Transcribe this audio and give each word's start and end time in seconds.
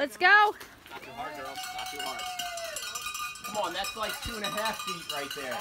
Let's 0.00 0.16
go. 0.16 0.54
Not 0.90 1.02
too 1.02 1.10
hard, 1.14 1.36
girl. 1.36 1.54
Not 1.76 1.90
too 1.92 1.98
hard. 2.00 2.22
Come 3.44 3.56
on, 3.58 3.74
that's 3.74 3.94
like 3.98 4.18
two 4.22 4.34
and 4.34 4.42
a 4.42 4.48
half 4.48 4.78
feet 4.78 5.12
right 5.12 5.28
there. 5.36 5.58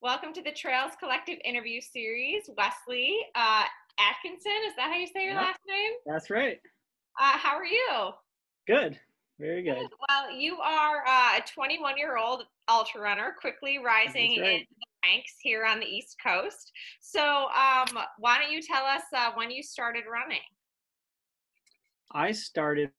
Welcome 0.00 0.32
to 0.32 0.40
the 0.42 0.52
Trails 0.52 0.92
Collective 0.98 1.36
interview 1.44 1.82
series. 1.82 2.48
Wesley 2.56 3.18
uh, 3.34 3.64
Atkinson, 3.98 4.50
is 4.66 4.74
that 4.76 4.90
how 4.90 4.96
you 4.96 5.06
say 5.08 5.24
your 5.24 5.34
Yep. 5.34 5.42
last 5.42 5.60
name? 5.68 5.92
That's 6.06 6.30
right. 6.30 6.58
Uh, 7.20 7.36
how 7.36 7.56
are 7.56 7.66
you? 7.66 8.12
Good. 8.66 8.98
Very 9.38 9.62
good. 9.62 9.76
Well, 10.08 10.32
you 10.34 10.56
are 10.56 11.06
uh, 11.06 11.36
a 11.36 11.42
21 11.54 11.98
year 11.98 12.16
old 12.16 12.46
ultra 12.66 13.02
runner, 13.02 13.36
quickly 13.38 13.76
rising 13.76 14.40
right. 14.40 14.60
in 14.60 14.66
the 14.70 14.86
ranks 15.04 15.34
here 15.40 15.64
on 15.64 15.80
the 15.80 15.86
East 15.86 16.16
Coast. 16.24 16.72
So, 17.00 17.20
um, 17.22 17.98
why 18.18 18.38
don't 18.40 18.52
you 18.52 18.62
tell 18.62 18.84
us 18.84 19.02
uh, 19.14 19.30
when 19.34 19.50
you 19.50 19.62
started 19.62 20.04
running? 20.10 20.40
I 22.12 22.32
started 22.32 22.90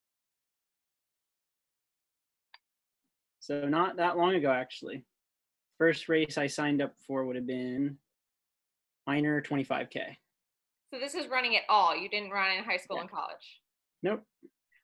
so 3.40 3.68
not 3.68 3.98
that 3.98 4.18
long 4.18 4.36
ago 4.36 4.50
actually. 4.52 5.04
First 5.78 6.08
race 6.08 6.38
I 6.38 6.48
signed 6.48 6.82
up 6.82 6.94
for 7.08 7.26
would 7.26 7.36
have 7.36 7.48
been 7.48 7.98
Hyner 9.10 9.46
25k. 9.46 10.16
So, 10.94 11.00
this 11.00 11.16
is 11.16 11.28
running 11.28 11.56
at 11.56 11.64
all. 11.70 11.96
You 11.96 12.10
didn't 12.10 12.32
run 12.32 12.58
in 12.58 12.64
high 12.64 12.78
school 12.78 12.98
Yeah. 12.98 13.02
and 13.04 13.12
college. 13.12 13.62
Nope. 14.04 14.24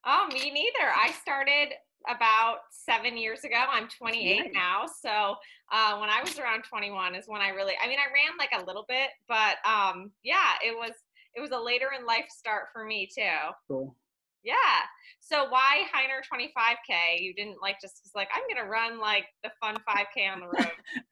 Oh, 0.06 0.28
me 0.32 0.52
neither. 0.52 0.90
I 0.96 1.12
started 1.22 1.70
about 2.08 2.58
seven 2.70 3.18
years 3.18 3.44
ago. 3.44 3.58
I'm 3.70 3.88
28 3.88 4.38
Nice. 4.38 4.48
now. 4.54 4.86
So 4.86 5.36
uh, 5.72 5.98
when 6.00 6.10
I 6.10 6.22
was 6.24 6.38
around 6.40 6.64
21 6.64 7.16
is 7.16 7.26
when 7.28 7.42
I 7.42 7.50
really, 7.50 7.74
I 7.84 7.88
mean, 7.88 8.00
I 8.00 8.12
ran 8.14 8.38
like 8.38 8.52
a 8.54 8.66
little 8.66 8.86
bit, 8.88 9.10
but 9.28 9.58
um, 9.70 10.12
yeah, 10.24 10.54
it 10.66 10.76
was 10.76 10.92
it 11.36 11.42
was 11.42 11.52
a 11.52 11.60
later 11.60 11.90
in 11.98 12.06
life 12.06 12.26
start 12.30 12.66
for 12.74 12.86
me 12.86 13.08
too. 13.14 13.22
Cool. 13.68 13.96
Yeah. 14.44 14.54
So 15.20 15.50
why 15.50 15.82
Hyner 15.94 16.22
25k? 16.34 17.20
You 17.20 17.34
didn't 17.34 17.58
like 17.62 17.76
just 17.82 18.02
was 18.04 18.12
like 18.16 18.30
I'm 18.34 18.44
gonna 18.50 18.70
run 18.70 19.00
like 19.00 19.26
the 19.44 19.52
fun 19.62 19.76
5k 19.88 20.34
on 20.34 20.40
the 20.42 20.48
road. 20.48 20.72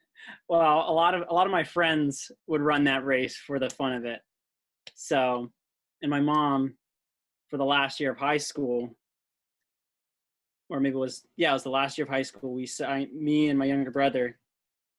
Well, 0.49 0.85
a 0.87 0.91
lot 0.91 1.13
of 1.13 1.25
a 1.29 1.33
lot 1.33 1.45
of 1.45 1.51
my 1.51 1.63
friends 1.63 2.31
would 2.47 2.61
run 2.61 2.85
that 2.85 3.05
race 3.05 3.35
for 3.37 3.59
the 3.59 3.69
fun 3.69 3.93
of 3.93 4.05
it. 4.05 4.21
So, 4.95 5.51
and 6.01 6.09
my 6.09 6.19
mom 6.19 6.75
for 7.49 7.57
the 7.57 7.65
last 7.65 7.99
year 7.99 8.11
of 8.11 8.17
high 8.17 8.37
school 8.37 8.95
or 10.69 10.79
maybe 10.79 10.95
it 10.95 10.99
was 10.99 11.23
yeah, 11.37 11.51
it 11.51 11.53
was 11.53 11.63
the 11.63 11.69
last 11.69 11.97
year 11.97 12.05
of 12.05 12.11
high 12.11 12.21
school, 12.21 12.53
we 12.53 12.65
signed 12.65 13.13
me 13.13 13.49
and 13.49 13.59
my 13.59 13.65
younger 13.65 13.91
brother 13.91 14.37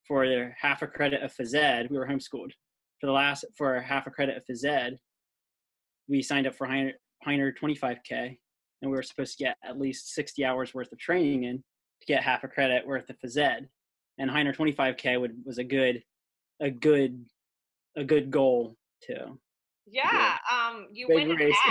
for 0.07 0.29
their 0.29 0.57
half 0.61 0.83
a 0.83 0.87
credit 0.87 1.23
of 1.23 1.35
phys 1.35 1.55
ed. 1.55 1.89
We 1.91 1.99
were 1.99 2.07
homeschooled. 2.07 2.53
For 3.01 3.07
the 3.07 3.13
last 3.13 3.45
for 3.57 3.81
half 3.81 4.07
a 4.07 4.11
credit 4.11 4.37
of 4.37 4.45
phys 4.45 4.65
ed, 4.65 4.99
we 6.09 6.23
signed 6.23 6.47
up 6.47 6.55
for 6.55 6.67
Hyner, 6.67 6.93
Hyner 7.27 7.53
25k 7.61 8.37
and 8.83 8.91
we 8.91 8.97
were 8.97 9.03
supposed 9.03 9.37
to 9.39 9.45
get 9.45 9.57
at 9.65 9.79
least 9.79 10.15
60 10.15 10.45
hours 10.45 10.75
worth 10.75 10.93
of 10.93 10.99
training 10.99 11.45
in 11.45 11.57
to 11.57 12.07
get 12.07 12.23
half 12.23 12.45
a 12.45 12.49
credit 12.49 12.87
worth 12.87 13.09
of 13.11 13.17
phys 13.19 13.37
ed 13.37 13.69
and 14.19 14.31
Hyner 14.31 14.55
25k 14.55 15.21
would 15.21 15.33
was 15.45 15.59
a 15.59 15.65
good 15.65 16.03
a 16.61 16.71
good 16.71 17.25
a 17.97 18.05
good 18.05 18.31
goal 18.31 18.77
too. 19.05 19.39
yeah. 19.87 20.39
Um, 20.53 20.89
you 20.93 21.07
Big 21.09 21.17
win 21.17 21.31
an 21.33 21.37
race. 21.37 21.57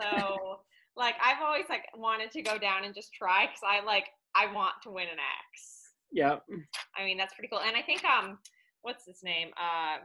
So 0.00 0.60
like 0.98 1.14
I've 1.24 1.42
always 1.42 1.64
like 1.68 1.84
wanted 1.96 2.30
to 2.32 2.42
go 2.42 2.58
down 2.58 2.84
and 2.84 2.94
just 2.94 3.14
try 3.14 3.46
because 3.46 3.62
I 3.66 3.84
like 3.84 4.06
I 4.34 4.52
want 4.52 4.74
to 4.82 4.90
win 4.90 5.04
an 5.04 5.18
X. 5.18 5.92
Yeah. 6.10 6.36
I 6.96 7.04
mean, 7.04 7.16
that's 7.16 7.34
pretty 7.34 7.48
cool. 7.48 7.60
And 7.60 7.76
I 7.76 7.82
think 7.82 8.04
um, 8.04 8.38
what's 8.82 9.06
his 9.06 9.22
name? 9.22 9.48
Uh, 9.56 9.98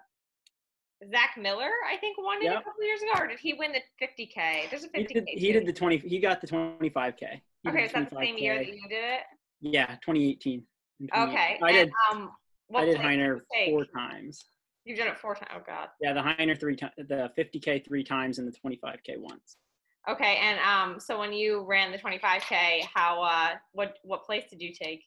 Zach 1.09 1.31
Miller, 1.37 1.69
I 1.91 1.97
think 1.97 2.17
won 2.17 2.41
it 2.41 2.47
a 2.47 2.55
couple 2.55 2.83
years 2.83 3.01
ago, 3.01 3.11
or 3.23 3.27
did 3.27 3.39
he 3.39 3.53
win 3.53 3.73
the 3.73 3.81
50k? 4.01 4.69
There's 4.69 4.85
a 4.85 4.89
50k. 4.89 5.07
He 5.07 5.13
did, 5.13 5.27
he 5.27 5.51
did 5.51 5.65
the 5.65 5.73
20 5.73 5.97
he 5.97 6.19
got 6.19 6.39
the 6.39 6.47
25k. 6.47 7.41
He 7.63 7.69
Okay, 7.69 7.85
is 7.85 7.91
that 7.91 8.09
the 8.09 8.15
same 8.15 8.37
year 8.37 8.57
that 8.57 8.67
you 8.67 8.87
did 8.87 9.03
it? 9.03 9.21
Yeah, 9.61 9.87
2018. 10.05 10.63
2018. 11.01 11.29
Okay. 11.29 11.59
I 11.61 11.71
and, 11.71 11.89
did 11.89 11.93
Um, 12.11 12.31
what 12.67 12.83
I 12.83 12.85
did 12.85 12.97
Hyner 12.97 13.35
did 13.35 13.43
you 13.51 13.65
take? 13.65 13.69
four 13.71 13.85
times. 13.85 14.45
You've 14.85 14.97
done 14.97 15.07
it 15.07 15.17
four 15.17 15.35
times. 15.35 15.51
Oh 15.55 15.61
God. 15.65 15.89
Yeah, 16.01 16.13
the 16.13 16.21
Hyner 16.21 16.57
three 16.57 16.75
times, 16.75 16.93
the 16.97 17.31
50k 17.37 17.85
three 17.85 18.03
times, 18.03 18.39
and 18.39 18.47
the 18.47 18.57
25k 18.57 19.17
once. 19.17 19.57
Okay, 20.09 20.37
and 20.41 20.59
um, 20.59 20.99
so 20.99 21.17
when 21.17 21.31
you 21.31 21.63
ran 21.63 21.91
the 21.91 21.97
25k, 21.97 22.81
how 22.93 23.21
uh, 23.21 23.55
what 23.71 23.97
what 24.03 24.23
place 24.25 24.43
did 24.49 24.61
you 24.61 24.73
take? 24.73 25.03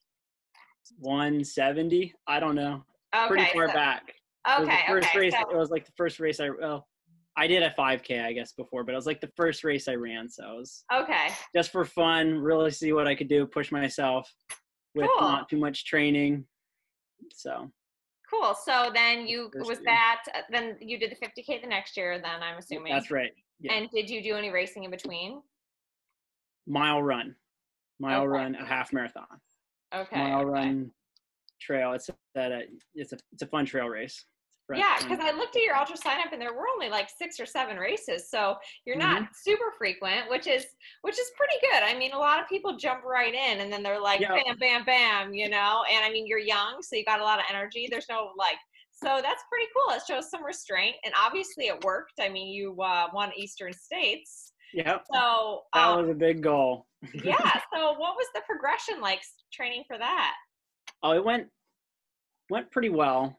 170. 1.00 2.14
I 2.26 2.40
don't 2.40 2.54
know. 2.54 2.82
Okay. 3.14 3.28
Pretty 3.28 3.52
far 3.52 3.68
so- 3.68 3.74
back. 3.74 4.14
It 4.48 4.60
was 4.60 4.68
Okay. 4.68 4.80
the 4.86 4.92
first 4.92 5.08
okay. 5.08 5.18
race. 5.18 5.34
so- 5.34 5.50
It 5.50 5.56
was 5.56 5.70
like 5.70 5.84
the 5.84 5.92
first 5.96 6.20
race 6.20 6.40
I 6.40 6.50
well, 6.50 6.86
I 7.36 7.46
did 7.46 7.62
a 7.62 7.70
5k 7.76 8.24
I 8.24 8.32
guess 8.32 8.52
before, 8.52 8.84
but 8.84 8.92
it 8.92 8.96
was 8.96 9.06
like 9.06 9.20
the 9.20 9.30
first 9.36 9.64
race 9.64 9.88
I 9.88 9.94
ran, 9.94 10.28
so 10.28 10.52
it 10.52 10.56
was 10.56 10.84
okay. 10.92 11.28
just 11.54 11.70
for 11.72 11.84
fun, 11.84 12.38
really 12.38 12.70
see 12.70 12.92
what 12.92 13.06
I 13.08 13.14
could 13.14 13.28
do, 13.28 13.46
push 13.46 13.70
myself 13.72 14.32
with 14.94 15.08
Cool. 15.18 15.28
not 15.28 15.48
too 15.48 15.58
much 15.58 15.84
training. 15.84 16.46
So 17.32 17.70
Cool. 18.30 18.54
So 18.54 18.90
then 18.94 19.26
you 19.26 19.50
was 19.56 19.80
that 19.84 20.22
then 20.50 20.76
you 20.80 20.98
did 20.98 21.10
the 21.12 21.16
50k 21.26 21.60
the 21.60 21.66
next 21.68 21.96
year. 21.96 22.18
Then 22.18 22.42
I'm 22.42 22.58
assuming. 22.58 22.92
that's 22.92 23.10
right. 23.10 23.32
Yeah. 23.60 23.72
And 23.74 23.90
did 23.90 24.10
you 24.10 24.22
do 24.22 24.34
any 24.36 24.50
racing 24.50 24.84
in 24.84 24.90
between? 24.90 25.42
mile 26.68 27.00
run, 27.00 27.36
mile 28.00 28.22
Okay. 28.22 28.26
run, 28.28 28.54
a 28.56 28.64
half 28.66 28.92
marathon, 28.92 29.40
Okay. 29.94 30.16
mile 30.18 30.40
okay. 30.40 30.50
run 30.50 30.90
trail. 31.60 31.92
It's 31.92 32.10
that 32.34 32.50
uh, 32.52 32.58
it's 32.94 33.12
a 33.12 33.18
it's 33.32 33.42
a 33.42 33.46
fun 33.46 33.64
trail 33.64 33.86
race. 33.86 34.24
Fun- 34.66 34.76
Yeah, 34.78 34.96
because 35.00 35.20
I 35.20 35.30
looked 35.30 35.54
at 35.54 35.62
your 35.62 35.76
ultra 35.76 35.96
sign 35.96 36.18
up 36.18 36.32
and 36.32 36.42
there 36.42 36.52
were 36.52 36.66
only 36.74 36.88
like 36.88 37.08
six 37.08 37.38
or 37.38 37.46
seven 37.46 37.76
races, 37.76 38.28
so 38.28 38.56
you're 38.84 38.96
not 38.96 39.22
Mm-hmm. 39.22 39.32
super 39.32 39.70
frequent, 39.78 40.28
which 40.28 40.48
is 40.48 40.66
which 41.02 41.16
is 41.20 41.30
pretty 41.36 41.54
good. 41.60 41.84
I 41.84 41.96
mean, 41.96 42.10
a 42.12 42.18
lot 42.18 42.40
of 42.42 42.48
people 42.48 42.76
jump 42.76 43.04
right 43.04 43.32
in 43.32 43.60
and 43.60 43.72
then 43.72 43.84
they're 43.84 44.00
like 44.00 44.18
Yeah. 44.20 44.34
bam, 44.34 44.58
bam, 44.58 44.84
bam, 44.84 45.34
you 45.34 45.48
know. 45.48 45.84
And 45.88 46.04
I 46.04 46.10
mean, 46.10 46.26
you're 46.26 46.40
young, 46.40 46.82
so 46.82 46.96
you 46.96 47.04
got 47.04 47.20
a 47.20 47.24
lot 47.24 47.38
of 47.38 47.44
energy. 47.48 47.86
There's 47.88 48.08
no 48.08 48.32
like, 48.36 48.58
so 48.96 49.20
that's 49.22 49.42
pretty 49.50 49.66
cool. 49.76 49.94
It 49.94 50.02
shows 50.08 50.30
some 50.30 50.44
restraint, 50.44 50.96
and 51.04 51.12
obviously 51.20 51.66
it 51.66 51.84
worked. 51.84 52.14
I 52.20 52.28
mean, 52.28 52.48
you 52.48 52.80
uh, 52.80 53.08
won 53.12 53.30
Eastern 53.36 53.72
States, 53.72 54.52
Yep. 54.74 55.04
so 55.12 55.62
That 55.74 55.88
um, 55.88 56.00
was 56.02 56.10
a 56.10 56.18
big 56.18 56.42
goal. 56.42 56.86
yeah. 57.24 57.60
So 57.74 57.90
what 57.92 58.16
was 58.16 58.26
the 58.34 58.40
progression 58.46 59.00
like 59.02 59.20
training 59.52 59.84
for 59.86 59.98
that? 59.98 60.34
Oh, 61.02 61.12
it 61.12 61.24
went 61.24 61.46
went 62.50 62.70
pretty 62.70 62.88
well. 62.88 63.38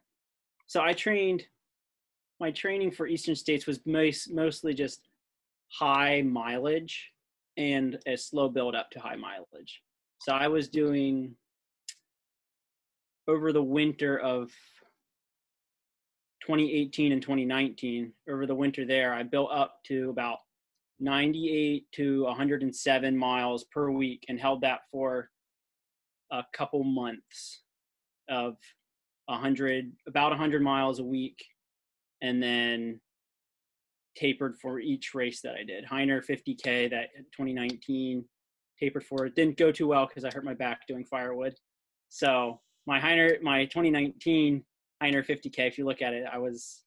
So 0.67 0.81
I 0.81 0.94
trained. 0.94 1.44
My 2.40 2.51
training 2.51 2.91
for 2.91 3.07
Eastern 3.07 3.35
States 3.35 3.66
was 3.66 3.79
most, 3.88 4.31
mostly 4.31 4.75
just 4.75 5.01
high 5.73 6.22
mileage 6.22 7.09
and 7.57 7.97
a 8.06 8.16
slow 8.16 8.47
build 8.47 8.75
up 8.75 8.91
to 8.91 9.00
high 9.00 9.16
mileage. 9.16 9.81
So 10.22 10.34
I 10.34 10.47
was 10.47 10.69
doing 10.69 11.35
over 13.28 13.51
the 13.51 13.63
winter 13.63 14.19
of 14.19 14.51
2018 16.47 17.12
and 17.12 17.22
2019. 17.22 18.13
Over 18.30 18.46
the 18.46 18.56
winter 18.56 18.85
there, 18.85 19.13
I 19.13 19.22
built 19.22 19.52
up 19.52 19.84
to 19.88 20.09
about 20.09 20.38
98 21.02 21.85
to 21.91 22.24
107 22.24 23.18
miles 23.18 23.66
per 23.66 23.91
week 23.91 24.24
and 24.30 24.40
held 24.40 24.62
that 24.62 24.80
for 24.90 25.30
a 26.31 26.44
couple 26.53 26.84
months 26.85 27.63
of 28.30 28.56
100 29.25 29.91
about 30.08 30.31
100 30.31 30.62
miles 30.62 31.00
a 31.00 31.03
week 31.03 31.44
and 32.22 32.41
then 32.41 33.00
tapered 34.16 34.58
for 34.58 34.79
each 34.79 35.14
race 35.14 35.41
that 35.41 35.53
i 35.53 35.64
did 35.64 35.85
hyner 35.85 36.22
50k 36.25 36.90
that 36.90 37.09
2019 37.31 38.25
tapered 38.79 39.03
for 39.03 39.25
it 39.25 39.35
didn't 39.35 39.58
go 39.58 39.72
too 39.72 39.88
well 39.88 40.08
because 40.08 40.25
i 40.25 40.29
hurt 40.34 40.44
my 40.44 40.53
back 40.53 40.88
doing 40.88 41.06
firewood 41.06 41.53
so 42.09 42.59
my 42.85 43.00
hyner 43.00 43.41
my 43.41 43.66
2019 43.66 44.64
hyner 45.02 45.25
50k 45.25 45.59
if 45.59 45.78
you 45.78 45.85
look 45.85 46.02
at 46.02 46.13
it 46.13 46.25
i 46.31 46.38
was 46.38 46.84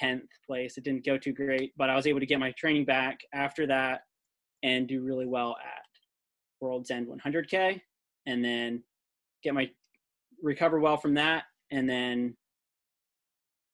10th 0.00 0.22
place 0.46 0.76
it 0.76 0.84
didn't 0.84 1.04
go 1.04 1.16
too 1.16 1.32
great 1.32 1.72
but 1.76 1.88
i 1.88 1.94
was 1.94 2.06
able 2.06 2.20
to 2.20 2.26
get 2.26 2.40
my 2.40 2.52
training 2.52 2.84
back 2.84 3.18
after 3.32 3.66
that 3.66 4.02
and 4.62 4.88
do 4.88 5.02
really 5.02 5.26
well 5.26 5.56
at 5.64 5.84
world's 6.60 6.90
end 6.90 7.06
100k 7.06 7.80
and 8.26 8.44
then 8.44 8.82
get 9.42 9.54
my 9.54 9.70
recover 10.42 10.80
well 10.80 10.96
from 10.96 11.14
that 11.14 11.44
and 11.70 11.88
then 11.88 12.36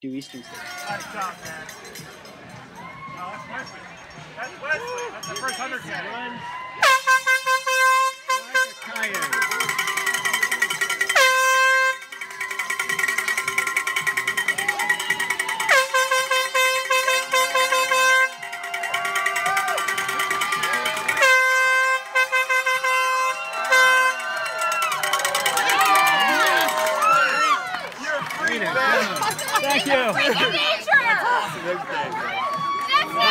do 0.01 0.09
Eastern 0.09 0.43
State. 0.43 0.57
Nice 0.89 1.05
job, 1.13 1.35
man. 1.45 1.67
Oh, 3.19 3.37
that's 3.37 3.49
Wesley. 3.51 3.81
That's 4.37 4.63
Wesley. 4.63 5.07
That's 5.13 5.29
the 5.29 5.35
first 5.35 5.59
100K. 5.59 5.89
You're 8.95 9.03
a 9.03 9.35
freak, 9.35 9.50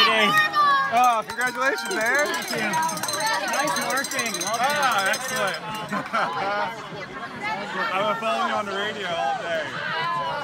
Friday. 0.06 0.32
Oh, 0.92 1.24
congratulations, 1.28 1.94
man. 1.94 2.28
Thank 2.44 2.52
you. 2.56 2.70
Nice 3.52 3.78
working. 3.94 4.34
Love 4.42 4.58
Ah, 4.60 5.12
excellent. 5.12 5.60
I've 7.94 8.06
been 8.08 8.22
following 8.22 8.50
you 8.50 8.56
on 8.56 8.66
the 8.66 8.72
radio 8.72 9.08
all 9.08 9.38
day. 9.42 9.64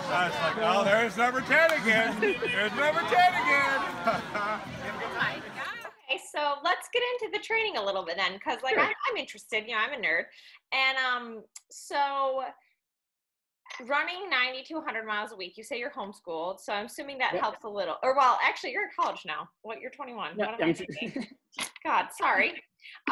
I 0.07 0.29
was 0.29 0.35
like, 0.41 0.57
oh, 0.77 0.83
there's 0.83 1.17
number 1.17 1.41
10 1.41 1.71
again. 1.81 2.19
There's 2.21 2.71
number 2.73 3.01
10 3.01 3.09
again. 3.09 3.81
Okay, 6.07 6.21
so 6.31 6.57
let's 6.63 6.87
get 6.93 7.01
into 7.19 7.35
the 7.35 7.43
training 7.43 7.77
a 7.77 7.83
little 7.83 8.05
bit 8.05 8.15
then, 8.15 8.33
because 8.33 8.59
like 8.61 8.75
Sure. 8.75 8.83
I'm, 8.83 8.93
I'm 9.09 9.17
interested. 9.17 9.63
You 9.65 9.71
know, 9.73 9.79
I'm 9.79 9.91
a 9.93 9.95
nerd, 10.05 10.25
and 10.71 10.97
um, 10.99 11.43
so 11.71 12.43
running 13.87 14.29
90 14.29 14.63
to 14.63 14.73
100 14.75 15.05
miles 15.05 15.31
a 15.31 15.35
week. 15.35 15.53
You 15.57 15.63
say 15.63 15.77
you're 15.79 15.91
homeschooled, 15.91 16.59
so 16.59 16.73
I'm 16.73 16.85
assuming 16.85 17.17
that 17.19 17.33
Yep. 17.33 17.41
helps 17.41 17.63
a 17.63 17.69
little. 17.69 17.97
Or 18.03 18.15
well, 18.15 18.39
actually, 18.43 18.71
you're 18.71 18.83
in 18.83 18.89
college 18.99 19.21
now. 19.25 19.47
What? 19.61 19.81
You're 19.81 19.91
21. 19.91 20.37
Yeah, 20.37 20.51
what 20.51 20.61
am 20.61 20.69
I 20.69 21.27
God, 21.83 22.07
sorry. 22.11 22.61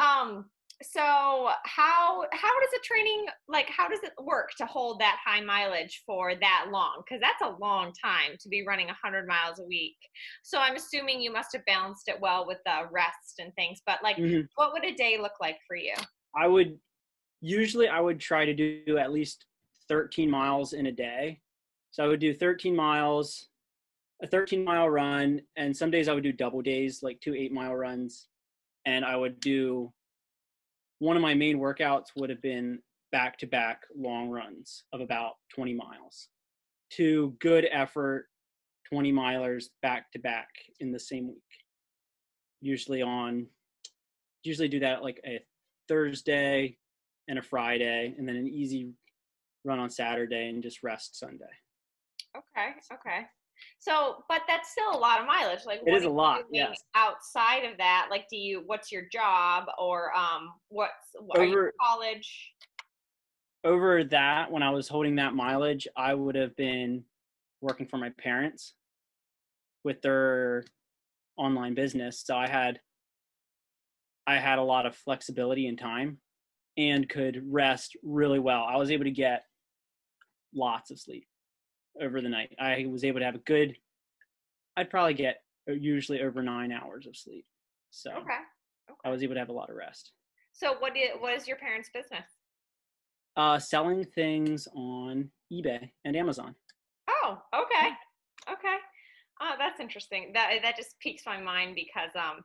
Um, 0.00 0.50
so 0.82 1.00
how 1.00 2.26
how 2.32 2.60
does 2.60 2.70
the 2.72 2.80
training 2.82 3.26
like? 3.48 3.68
How 3.68 3.88
does 3.88 4.00
it 4.02 4.12
work 4.20 4.50
to 4.58 4.66
hold 4.66 5.00
that 5.00 5.18
high 5.24 5.40
mileage 5.40 6.02
for 6.04 6.34
that 6.34 6.66
long? 6.70 7.02
Because 7.04 7.20
that's 7.20 7.40
a 7.42 7.56
long 7.60 7.92
time 8.02 8.36
to 8.40 8.48
be 8.48 8.66
running 8.66 8.88
100 8.88 9.26
miles 9.26 9.60
a 9.60 9.64
week. 9.64 9.96
So 10.42 10.58
I'm 10.58 10.74
assuming 10.74 11.20
you 11.20 11.32
must 11.32 11.52
have 11.52 11.64
balanced 11.64 12.08
it 12.08 12.20
well 12.20 12.44
with 12.46 12.58
the 12.66 12.88
rest 12.90 13.38
and 13.38 13.54
things. 13.54 13.82
But 13.86 14.02
like, 14.02 14.16
Mhm. 14.16 14.48
what 14.56 14.72
would 14.72 14.84
a 14.84 14.92
day 14.92 15.16
look 15.16 15.38
like 15.40 15.58
for 15.66 15.76
you? 15.76 15.94
I 16.36 16.48
would 16.48 16.78
usually 17.40 17.88
I 17.88 18.00
would 18.00 18.18
try 18.20 18.44
to 18.44 18.52
do 18.54 18.98
at 18.98 19.12
least 19.12 19.46
13 19.88 20.30
miles 20.30 20.72
in 20.72 20.86
a 20.86 20.92
day. 20.92 21.40
So 21.90 22.04
I 22.04 22.08
would 22.08 22.20
do 22.20 22.34
13 22.34 22.74
miles, 22.74 23.48
a 24.22 24.26
13 24.26 24.64
mile 24.64 24.88
run, 24.88 25.40
and 25.56 25.76
some 25.76 25.90
days 25.90 26.08
I 26.08 26.14
would 26.14 26.24
do 26.24 26.32
double 26.32 26.62
days, 26.62 27.02
like 27.02 27.20
two 27.20 27.34
eight 27.34 27.52
mile 27.52 27.74
runs. 27.74 28.28
And 28.86 29.04
I 29.04 29.16
would 29.16 29.40
do 29.40 29.92
one 30.98 31.16
of 31.16 31.22
my 31.22 31.34
main 31.34 31.58
workouts 31.58 32.06
would 32.16 32.30
have 32.30 32.42
been 32.42 32.80
back 33.12 33.38
to 33.38 33.46
back 33.46 33.82
long 33.96 34.28
runs 34.28 34.84
of 34.92 35.00
about 35.00 35.34
20 35.54 35.74
miles. 35.74 36.28
Two 36.90 37.36
good 37.40 37.66
effort 37.70 38.26
20 38.90 39.12
milers 39.12 39.66
back 39.82 40.10
to 40.12 40.18
back 40.18 40.48
in 40.80 40.92
the 40.92 41.00
same 41.00 41.28
week. 41.28 41.42
Usually 42.60 43.02
on 43.02 43.46
usually 44.42 44.68
do 44.68 44.80
that 44.80 45.02
like 45.02 45.20
a 45.26 45.40
Thursday 45.88 46.76
and 47.28 47.38
a 47.38 47.42
Friday, 47.42 48.14
and 48.16 48.28
then 48.28 48.36
an 48.36 48.46
easy 48.46 48.92
run 49.64 49.78
on 49.78 49.90
Saturday 49.90 50.48
and 50.48 50.62
just 50.62 50.82
rest 50.82 51.18
Sunday. 51.18 51.44
Okay, 52.36 52.70
okay. 52.92 53.26
So, 53.78 54.24
but 54.28 54.42
that's 54.48 54.70
still 54.70 54.90
a 54.92 54.98
lot 54.98 55.20
of 55.20 55.26
mileage. 55.26 55.60
Like, 55.64 55.80
It 55.86 55.94
is 55.94 56.04
a 56.04 56.10
lot, 56.10 56.42
yes. 56.50 56.76
Outside 56.94 57.64
of 57.64 57.78
that, 57.78 58.08
like, 58.10 58.26
do 58.28 58.36
you? 58.36 58.62
What's 58.66 58.90
your 58.90 59.02
job, 59.12 59.66
or 59.78 60.14
um, 60.16 60.50
what's 60.68 60.92
what, 61.18 61.38
are 61.38 61.44
you 61.44 61.52
Over- 61.52 61.72
college? 61.80 62.52
Over 63.62 64.04
that, 64.04 64.50
when 64.50 64.62
I 64.62 64.70
was 64.70 64.88
holding 64.88 65.16
that 65.16 65.34
mileage, 65.34 65.88
I 65.96 66.12
would 66.14 66.34
have 66.34 66.54
been 66.56 67.04
working 67.62 67.86
for 67.86 67.96
my 67.96 68.10
parents 68.18 68.74
with 69.84 70.02
their 70.02 70.64
online 71.38 71.74
business. 71.74 72.22
So 72.24 72.36
I 72.36 72.46
had 72.46 72.80
I 74.26 74.36
had 74.36 74.58
a 74.58 74.62
lot 74.62 74.84
of 74.86 74.96
flexibility 74.96 75.66
in 75.66 75.76
time 75.76 76.18
and 76.76 77.08
could 77.08 77.42
rest 77.46 77.96
really 78.02 78.38
well. 78.38 78.64
I 78.64 78.76
was 78.76 78.90
able 78.90 79.04
to 79.04 79.10
get 79.10 79.44
lots 80.54 80.90
of 80.90 80.98
sleep 80.98 81.26
over 82.00 82.20
the 82.20 82.28
night. 82.28 82.54
I 82.58 82.86
was 82.88 83.04
able 83.04 83.20
to 83.20 83.26
have 83.26 83.34
a 83.34 83.38
good 83.38 83.76
I'd 84.76 84.90
probably 84.90 85.14
get 85.14 85.42
uh, 85.68 85.72
usually 85.72 86.20
over 86.20 86.42
9 86.42 86.72
hours 86.72 87.06
of 87.06 87.16
sleep. 87.16 87.46
So 87.90 88.10
Okay. 88.10 88.40
I 89.04 89.10
was 89.10 89.22
able 89.22 89.34
to 89.34 89.40
have 89.40 89.50
a 89.50 89.52
lot 89.52 89.70
of 89.70 89.76
rest. 89.76 90.12
So, 90.52 90.76
what 90.78 90.92
what 91.20 91.34
is 91.34 91.46
your 91.48 91.56
parents' 91.56 91.90
business? 91.92 92.26
Uh, 93.36 93.58
selling 93.58 94.04
things 94.04 94.68
on 94.74 95.30
eBay 95.52 95.90
and 96.04 96.16
Amazon. 96.16 96.54
Oh, 97.08 97.42
okay, 97.52 97.88
okay. 98.50 98.76
Oh, 99.40 99.54
that's 99.58 99.80
interesting. 99.80 100.30
That 100.32 100.60
that 100.62 100.76
just 100.76 100.98
piques 101.00 101.24
my 101.26 101.40
mind 101.40 101.74
because 101.74 102.10
um, 102.14 102.44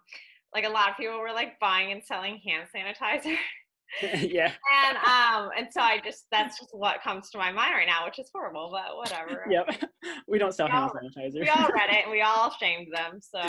like 0.54 0.66
a 0.66 0.70
lot 0.70 0.90
of 0.90 0.98
people 0.98 1.20
were 1.20 1.32
like 1.32 1.60
buying 1.60 1.92
and 1.92 2.04
selling 2.04 2.42
hand 2.46 2.68
sanitizer. 2.76 3.36
yeah, 4.20 4.52
and 4.86 4.98
um 4.98 5.50
and 5.58 5.68
so 5.72 5.82
i 5.82 6.00
just 6.04 6.26
that's 6.32 6.60
just 6.60 6.70
what 6.74 7.02
comes 7.02 7.30
to 7.32 7.38
my 7.38 7.52
mind 7.52 7.74
right 7.74 7.88
now 7.88 8.06
which 8.06 8.20
is 8.20 8.30
horrible 8.34 8.70
but 8.72 8.96
whatever 8.96 9.46
yep. 9.50 9.66
We 10.28 10.38
don't 10.38 10.54
sell 10.54 10.68
We 10.68 10.72
hand 10.74 10.92
all- 10.94 11.10
sanitizer. 11.24 11.42
we 11.42 11.50
all 11.50 11.70
read 11.72 11.90
it 11.90 12.04
and 12.04 12.12
we 12.12 12.22
all 12.22 12.52
shamed 12.60 12.88
them 12.94 13.20
so 13.22 13.42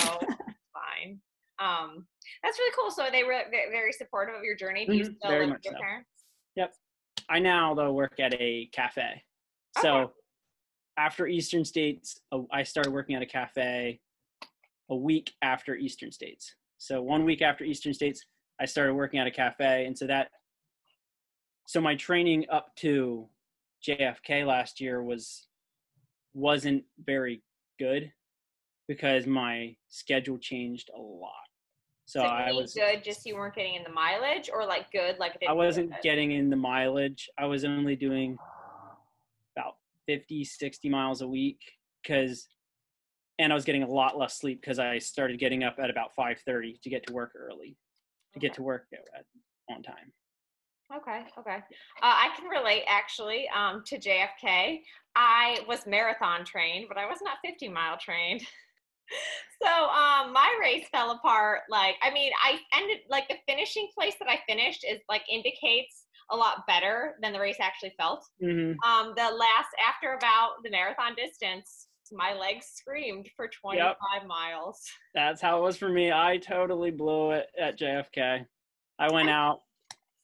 fine 0.73 1.21
um 1.59 2.07
that's 2.43 2.59
really 2.59 2.73
cool 2.79 2.91
so 2.91 3.07
they 3.13 3.23
were 3.23 3.43
very 3.71 3.93
supportive 3.93 4.35
of 4.35 4.43
your 4.43 4.57
journey 4.57 4.87
do 4.87 4.95
you 4.95 5.05
Mhm, 5.05 5.17
still 5.17 5.31
very 5.31 5.47
live 5.47 5.57
with 5.57 5.65
your 5.65 5.75
so. 5.75 5.81
parents 5.81 6.09
Yep. 6.57 6.75
I 7.29 7.39
now 7.39 7.75
though 7.75 7.93
work 7.93 8.19
at 8.19 8.35
a 8.35 8.67
cafe. 8.73 9.23
So 9.79 9.97
Okay. 9.99 10.13
after 10.97 11.27
Eastern 11.29 11.65
States, 11.65 12.21
uh, 12.33 12.41
I 12.51 12.65
started 12.65 12.93
working 12.93 13.15
at 13.15 13.23
a 13.23 13.27
cafe 13.27 14.01
a 14.91 14.97
week 14.97 15.33
after 15.43 15.77
Eastern 15.77 16.11
States. 16.11 16.57
So 16.79 17.03
one 17.03 17.25
week 17.25 17.41
after 17.41 17.63
Eastern 17.65 17.95
States, 17.95 18.25
I 18.61 18.67
started 18.67 18.95
working 18.95 19.19
at 19.19 19.27
a 19.27 19.31
cafe, 19.31 19.87
and 19.87 19.97
so 19.97 20.07
that 20.07 20.31
so 21.67 21.81
my 21.81 21.95
training 21.95 22.47
up 22.51 22.75
to 22.77 23.29
JFK 23.87 24.47
last 24.47 24.81
year 24.81 25.03
was 25.03 25.47
wasn't 26.35 26.85
very 27.05 27.43
good 27.79 28.13
because 28.89 29.27
my 29.27 29.75
schedule 29.89 30.37
changed 30.39 30.91
a 30.97 31.01
lot. 31.01 31.33
So 32.07 32.23
you 32.23 32.29
I 32.29 32.53
was 32.53 32.75
good 32.75 33.05
just 33.05 33.25
you 33.25 33.37
weren't 33.37 33.55
getting 33.55 33.77
in 33.77 33.85
the 33.85 33.91
mileage 33.91 34.51
or 34.53 34.67
like 34.67 34.91
good 34.91 35.19
like 35.21 35.39
I 35.49 35.53
wasn't 35.53 35.93
good? 35.93 36.03
getting 36.03 36.33
in 36.33 36.51
the 36.51 36.57
mileage. 36.57 37.31
I 37.39 37.47
was 37.47 37.65
only 37.65 37.95
doing 37.95 38.37
about 39.57 39.77
50, 40.07 40.45
60 40.45 40.89
miles 40.89 41.23
a 41.23 41.29
week 41.29 41.61
because 42.03 42.49
and 43.39 43.53
I 43.53 43.55
was 43.55 43.65
getting 43.65 43.85
a 43.85 43.89
lot 43.89 44.19
less 44.19 44.39
sleep 44.39 44.61
because 44.61 44.81
I 44.81 44.99
started 44.99 45.39
getting 45.39 45.63
up 45.63 45.77
at 45.79 45.89
about 45.89 46.11
5:30 46.19 46.81
to 46.83 46.91
get 46.91 47.07
to 47.07 47.13
work 47.13 47.33
early, 47.37 47.77
to 48.35 48.41
get 48.41 48.55
to 48.55 48.63
work 48.63 48.87
on 49.71 49.83
time. 49.83 50.13
Okay, 50.95 51.25
okay. 51.39 51.57
Uh, 51.57 51.61
I 52.03 52.31
can 52.37 52.49
relate 52.49 52.83
actually 52.89 53.49
um, 53.57 53.83
to 53.87 53.97
JFK. 53.97 54.81
I 55.15 55.61
was 55.69 55.87
marathon 55.87 56.45
trained, 56.45 56.87
but 56.89 56.99
I 56.99 57.07
was 57.07 57.19
not 57.23 57.39
50 57.45 57.69
mile 57.69 57.97
trained. 57.97 58.41
so 59.63 59.69
um, 59.69 60.33
my 60.33 60.53
race 60.61 60.87
fell 60.91 61.13
apart. 61.13 61.61
Like, 61.69 61.95
I 62.03 62.11
mean, 62.13 62.33
I 62.45 62.59
ended 62.77 62.99
like 63.09 63.29
the 63.29 63.37
finishing 63.47 63.89
place 63.97 64.15
that 64.19 64.29
I 64.29 64.41
finished 64.49 64.85
is 64.89 65.01
like 65.09 65.23
indicates 65.31 66.07
a 66.33 66.37
lot 66.37 66.67
better 66.67 67.17
than 67.23 67.33
the 67.33 67.41
race 67.41 67.59
actually 67.61 67.93
felt. 67.97 68.25
hmm 68.41 68.73
Um, 68.85 69.13
the 69.17 69.31
last 69.31 69.71
after 69.87 70.15
about 70.15 70.63
the 70.65 70.71
marathon 70.71 71.15
distance, 71.15 71.89
my 72.13 72.35
legs 72.35 72.67
screamed 72.75 73.29
for 73.37 73.49
25 73.49 73.97
miles. 74.27 74.83
That's 75.15 75.41
how 75.41 75.59
it 75.59 75.63
was 75.63 75.77
for 75.77 75.89
me. 75.89 76.13
I 76.13 76.39
totally 76.39 76.91
blew 76.91 77.33
it 77.33 77.47
at 77.59 77.79
JFK. 77.79 78.45
I 78.99 79.13
went 79.13 79.31
out 79.31 79.61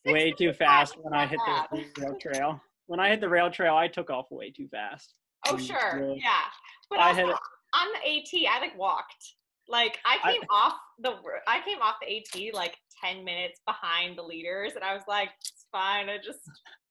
way 0.05 0.33
too 0.33 0.53
fast 0.53 0.97
when 1.01 1.15
I 1.15 1.27
hit 1.27 1.39
the 1.47 1.85
rail 2.03 2.17
trail. 2.21 2.61
When 2.87 3.01
I 3.01 3.09
hit 3.09 3.21
the 3.21 3.29
rail 3.29 3.51
trail, 3.51 3.75
I 3.75 3.89
took 3.89 4.11
off 4.11 4.27
way 4.31 4.51
too 4.51 4.69
fast. 4.69 5.15
Oh, 5.49 5.57
sure. 5.59 5.79
really. 5.99 6.21
Yeah. 6.23 6.43
But 6.91 7.01
I 7.01 7.09
also, 7.09 7.27
had- 7.27 7.35
on 7.75 7.89
the 7.95 8.09
AT, 8.09 8.51
I 8.55 8.61
like 8.61 8.79
walked. 8.79 9.35
Like 9.69 9.99
I 10.05 10.19
I- 10.23 10.33
came 10.33 10.43
off 10.51 10.75
the 11.01 11.15
I 11.49 11.61
came 11.65 11.79
off 11.83 11.97
the 12.01 12.17
AT 12.17 12.55
like 12.55 12.77
10 13.05 13.25
minutes 13.25 13.61
behind 13.67 14.17
the 14.17 14.23
leaders 14.23 14.73
and 14.77 14.85
I 14.85 14.95
was 14.95 15.03
like, 15.09 15.31
it's 15.41 15.67
fine. 15.73 16.09
I 16.09 16.19
just 16.19 16.39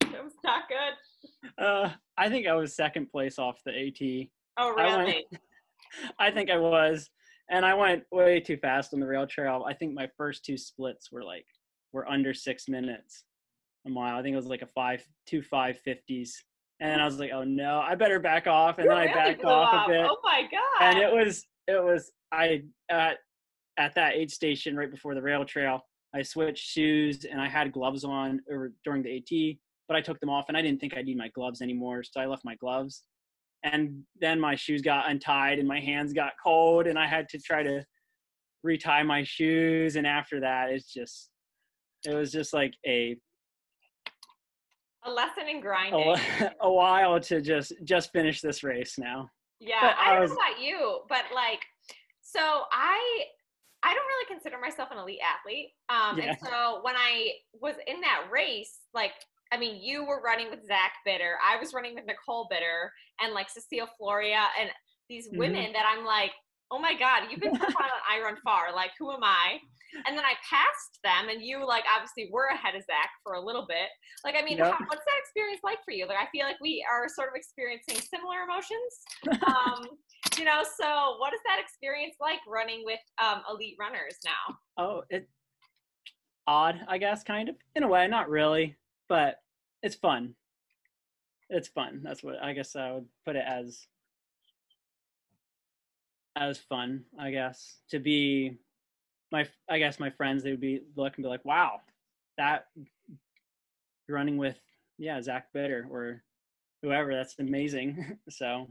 it 0.02 0.24
was 0.24 0.34
not 0.44 0.64
good. 0.68 1.64
Uh, 1.64 1.90
I 2.18 2.30
think 2.30 2.48
I 2.48 2.54
was 2.54 2.76
second 2.76 3.10
place 3.10 3.40
off 3.40 3.60
the 3.66 3.72
AT. 3.72 4.28
Oh 4.58 4.74
I 4.78 4.96
went- 4.96 5.08
really? 5.08 5.26
I 6.20 6.32
think 6.32 6.50
I 6.50 6.58
was, 6.58 7.10
and 7.50 7.66
I 7.66 7.74
went 7.74 8.04
way 8.12 8.40
too 8.40 8.58
fast 8.58 8.94
on 8.94 9.00
the 9.00 9.08
rail 9.08 9.26
trail. 9.28 9.66
I 9.68 9.74
think 9.74 9.94
my 9.94 10.10
first 10.18 10.44
two 10.44 10.58
splits 10.58 11.12
were 11.12 11.24
like 11.24 11.46
were 11.94 12.08
under 12.10 12.34
six 12.34 12.68
minutes 12.68 13.24
a 13.86 13.90
mile. 13.90 14.18
I 14.18 14.22
think 14.24 14.34
it 14.34 14.38
was 14.38 14.48
like 14.48 14.62
a 14.62 14.68
five 14.68 15.04
two 15.26 15.42
five 15.42 15.78
fifties, 15.86 16.44
and 16.80 17.02
I 17.02 17.06
was 17.06 17.20
like, 17.20 17.32
oh 17.34 17.44
no, 17.44 17.80
I 17.80 17.96
better 17.96 18.20
back 18.20 18.48
off, 18.48 18.78
and 18.78 18.86
You 18.86 18.90
then 18.90 18.98
I 18.98 19.02
really 19.04 19.14
backed 19.14 19.46
off 19.46 19.74
up. 19.74 19.88
a 19.88 19.92
bit, 19.92 20.06
Oh 20.10 20.18
my 20.24 20.42
god. 20.52 20.82
and 20.82 20.98
it 21.00 21.12
was 21.14 21.46
it 21.68 21.82
was 21.84 22.12
I 22.32 22.64
at 22.90 23.18
at 23.78 23.96
that 23.96 24.16
aid 24.16 24.32
station 24.32 24.76
right 24.76 24.92
before 24.92 25.16
the 25.16 25.22
rail 25.22 25.46
trail. 25.46 25.82
I 26.14 26.22
switched 26.22 26.64
shoes 26.66 27.26
and 27.26 27.42
I 27.42 27.50
had 27.50 27.74
gloves 27.74 28.06
on 28.06 28.40
over 28.52 28.72
during 28.86 29.04
the 29.04 29.18
AT, 29.18 29.58
but 29.90 29.98
I 29.98 30.02
took 30.02 30.18
them 30.22 30.30
off 30.30 30.46
and 30.48 30.56
I 30.58 30.62
didn't 30.62 30.80
think 30.80 30.96
I 30.98 31.02
need 31.02 31.18
my 31.18 31.28
gloves 31.30 31.62
anymore, 31.62 32.04
so 32.04 32.22
I 32.22 32.26
left 32.26 32.46
my 32.46 32.56
gloves. 32.56 33.04
And 33.66 34.04
then 34.22 34.40
my 34.40 34.54
shoes 34.56 34.82
got 34.84 35.10
untied 35.10 35.58
and 35.58 35.68
my 35.68 35.80
hands 35.80 36.14
got 36.14 36.34
cold 36.42 36.86
and 36.86 37.00
I 37.00 37.08
had 37.08 37.28
to 37.30 37.40
try 37.40 37.64
to 37.64 37.84
retie 38.64 39.04
my 39.04 39.24
shoes 39.24 39.96
and 39.96 40.06
after 40.08 40.40
that 40.40 40.70
it's 40.72 40.92
just 40.94 41.30
it 42.08 42.14
was 42.16 42.32
just 42.32 42.54
like 42.54 42.74
a 42.88 43.16
a 45.06 45.10
lesson 45.12 45.48
in 45.50 45.58
a, 45.58 45.62
grinding. 45.62 46.16
wh- 46.16 46.44
a 46.62 46.72
while 46.72 47.20
to 47.20 47.42
just 47.42 47.74
just 47.84 48.12
finish 48.12 48.42
this 48.42 48.64
race 48.64 48.98
now. 48.98 49.30
Yeah, 49.60 49.82
But 49.82 49.96
I 49.98 50.10
I 50.10 50.12
don't 50.14 50.22
was- 50.22 50.30
know 50.32 50.36
about 50.38 50.60
you, 50.62 51.00
but 51.10 51.24
like, 51.34 51.62
So 52.22 52.40
I 52.72 53.24
I 53.84 53.94
don't 53.94 54.06
really 54.08 54.26
consider 54.34 54.58
myself 54.60 54.90
an 54.92 54.98
elite 54.98 55.20
athlete. 55.22 55.70
Um, 55.90 56.18
Yeah. 56.18 56.30
And 56.30 56.38
so 56.42 56.80
when 56.84 56.96
I 56.96 57.32
was 57.62 57.76
in 57.88 58.02
that 58.02 58.26
race, 58.32 58.80
like, 58.96 59.12
I 59.52 59.58
mean, 59.58 59.82
you 59.82 60.06
were 60.06 60.22
running 60.22 60.50
with 60.50 60.66
Zach 60.66 60.94
Bitter, 61.06 61.38
I 61.46 61.58
was 61.60 61.74
running 61.74 61.96
with 61.96 62.06
Nicole 62.06 62.48
Bitter, 62.50 62.92
and 63.22 63.34
like 63.34 63.50
Cecile 63.50 63.88
Floria, 64.00 64.46
and 64.60 64.70
these 65.10 65.30
Mhm. 65.30 65.38
women 65.38 65.74
that 65.74 65.86
I'm 65.86 66.04
like, 66.04 66.32
oh 66.72 66.80
my 66.80 66.96
God, 66.96 67.30
you've 67.30 67.40
been 67.40 67.54
profiling 67.54 67.94
on 67.94 68.02
I 68.10 68.20
Run 68.22 68.38
Far. 68.44 68.74
Like, 68.74 68.92
who 68.98 69.12
am 69.12 69.24
I? 69.24 69.60
And 70.08 70.18
then 70.18 70.26
I 70.26 70.34
passed 70.50 71.00
them, 71.04 71.30
and 71.30 71.42
you, 71.42 71.64
like, 71.66 71.86
obviously 71.94 72.28
were 72.32 72.48
ahead 72.48 72.76
of 72.76 72.82
Zach 72.84 73.12
for 73.24 73.34
a 73.36 73.40
little 73.40 73.66
bit. 73.68 73.88
Like, 74.26 74.36
I 74.36 74.42
mean, 74.42 74.58
Yep. 74.58 74.72
how, 74.74 74.78
what's 74.88 75.06
that 75.06 75.20
experience 75.20 75.62
like 75.64 75.78
for 75.86 75.92
you? 75.92 76.06
Like, 76.08 76.18
I 76.18 76.26
feel 76.32 76.46
like 76.46 76.60
we 76.60 76.86
are 76.92 77.08
sort 77.08 77.30
of 77.30 77.36
experiencing 77.36 77.96
similar 78.02 78.42
emotions. 78.42 79.06
Um, 79.46 79.88
you 80.38 80.44
know, 80.44 80.64
so 80.64 81.18
what 81.20 81.34
is 81.34 81.40
that 81.46 81.60
experience 81.60 82.16
like 82.20 82.40
running 82.48 82.84
with 82.84 83.00
um, 83.20 83.44
elite 83.50 83.78
runners 83.80 84.18
now? 84.26 84.58
Oh, 84.78 85.04
it 85.10 85.30
odd, 86.48 86.84
I 86.88 86.98
guess, 86.98 87.24
kind 87.24 87.48
of 87.48 87.56
in 87.76 87.84
a 87.84 87.88
way. 87.88 88.08
Not 88.08 88.28
really, 88.28 88.76
but 89.08 89.42
it's 89.82 89.96
fun. 89.96 90.36
It's 91.50 91.68
fun. 91.68 92.02
That's 92.04 92.24
what 92.24 92.42
I 92.42 92.54
guess 92.54 92.76
I 92.76 92.94
would 92.94 93.06
put 93.26 93.36
it 93.36 93.46
as. 93.48 93.88
As 96.38 96.58
fun, 96.58 97.06
I 97.18 97.32
guess, 97.32 97.78
to 97.92 98.00
be 98.00 98.58
my. 99.32 99.48
I 99.70 99.80
guess 99.80 100.02
my 100.02 100.10
friends 100.10 100.44
they 100.44 100.52
would 100.52 100.60
be 100.60 100.82
look 100.98 101.16
and 101.16 101.24
be 101.24 101.30
like, 101.30 101.46
"Wow, 101.46 101.80
that 102.38 102.68
running 104.10 104.36
with 104.36 104.58
yeah 104.98 105.22
Zach 105.22 105.54
Bitter 105.54 105.88
or 105.90 106.24
whoever. 106.82 107.16
That's 107.16 107.40
amazing." 107.40 108.18
so, 108.30 108.68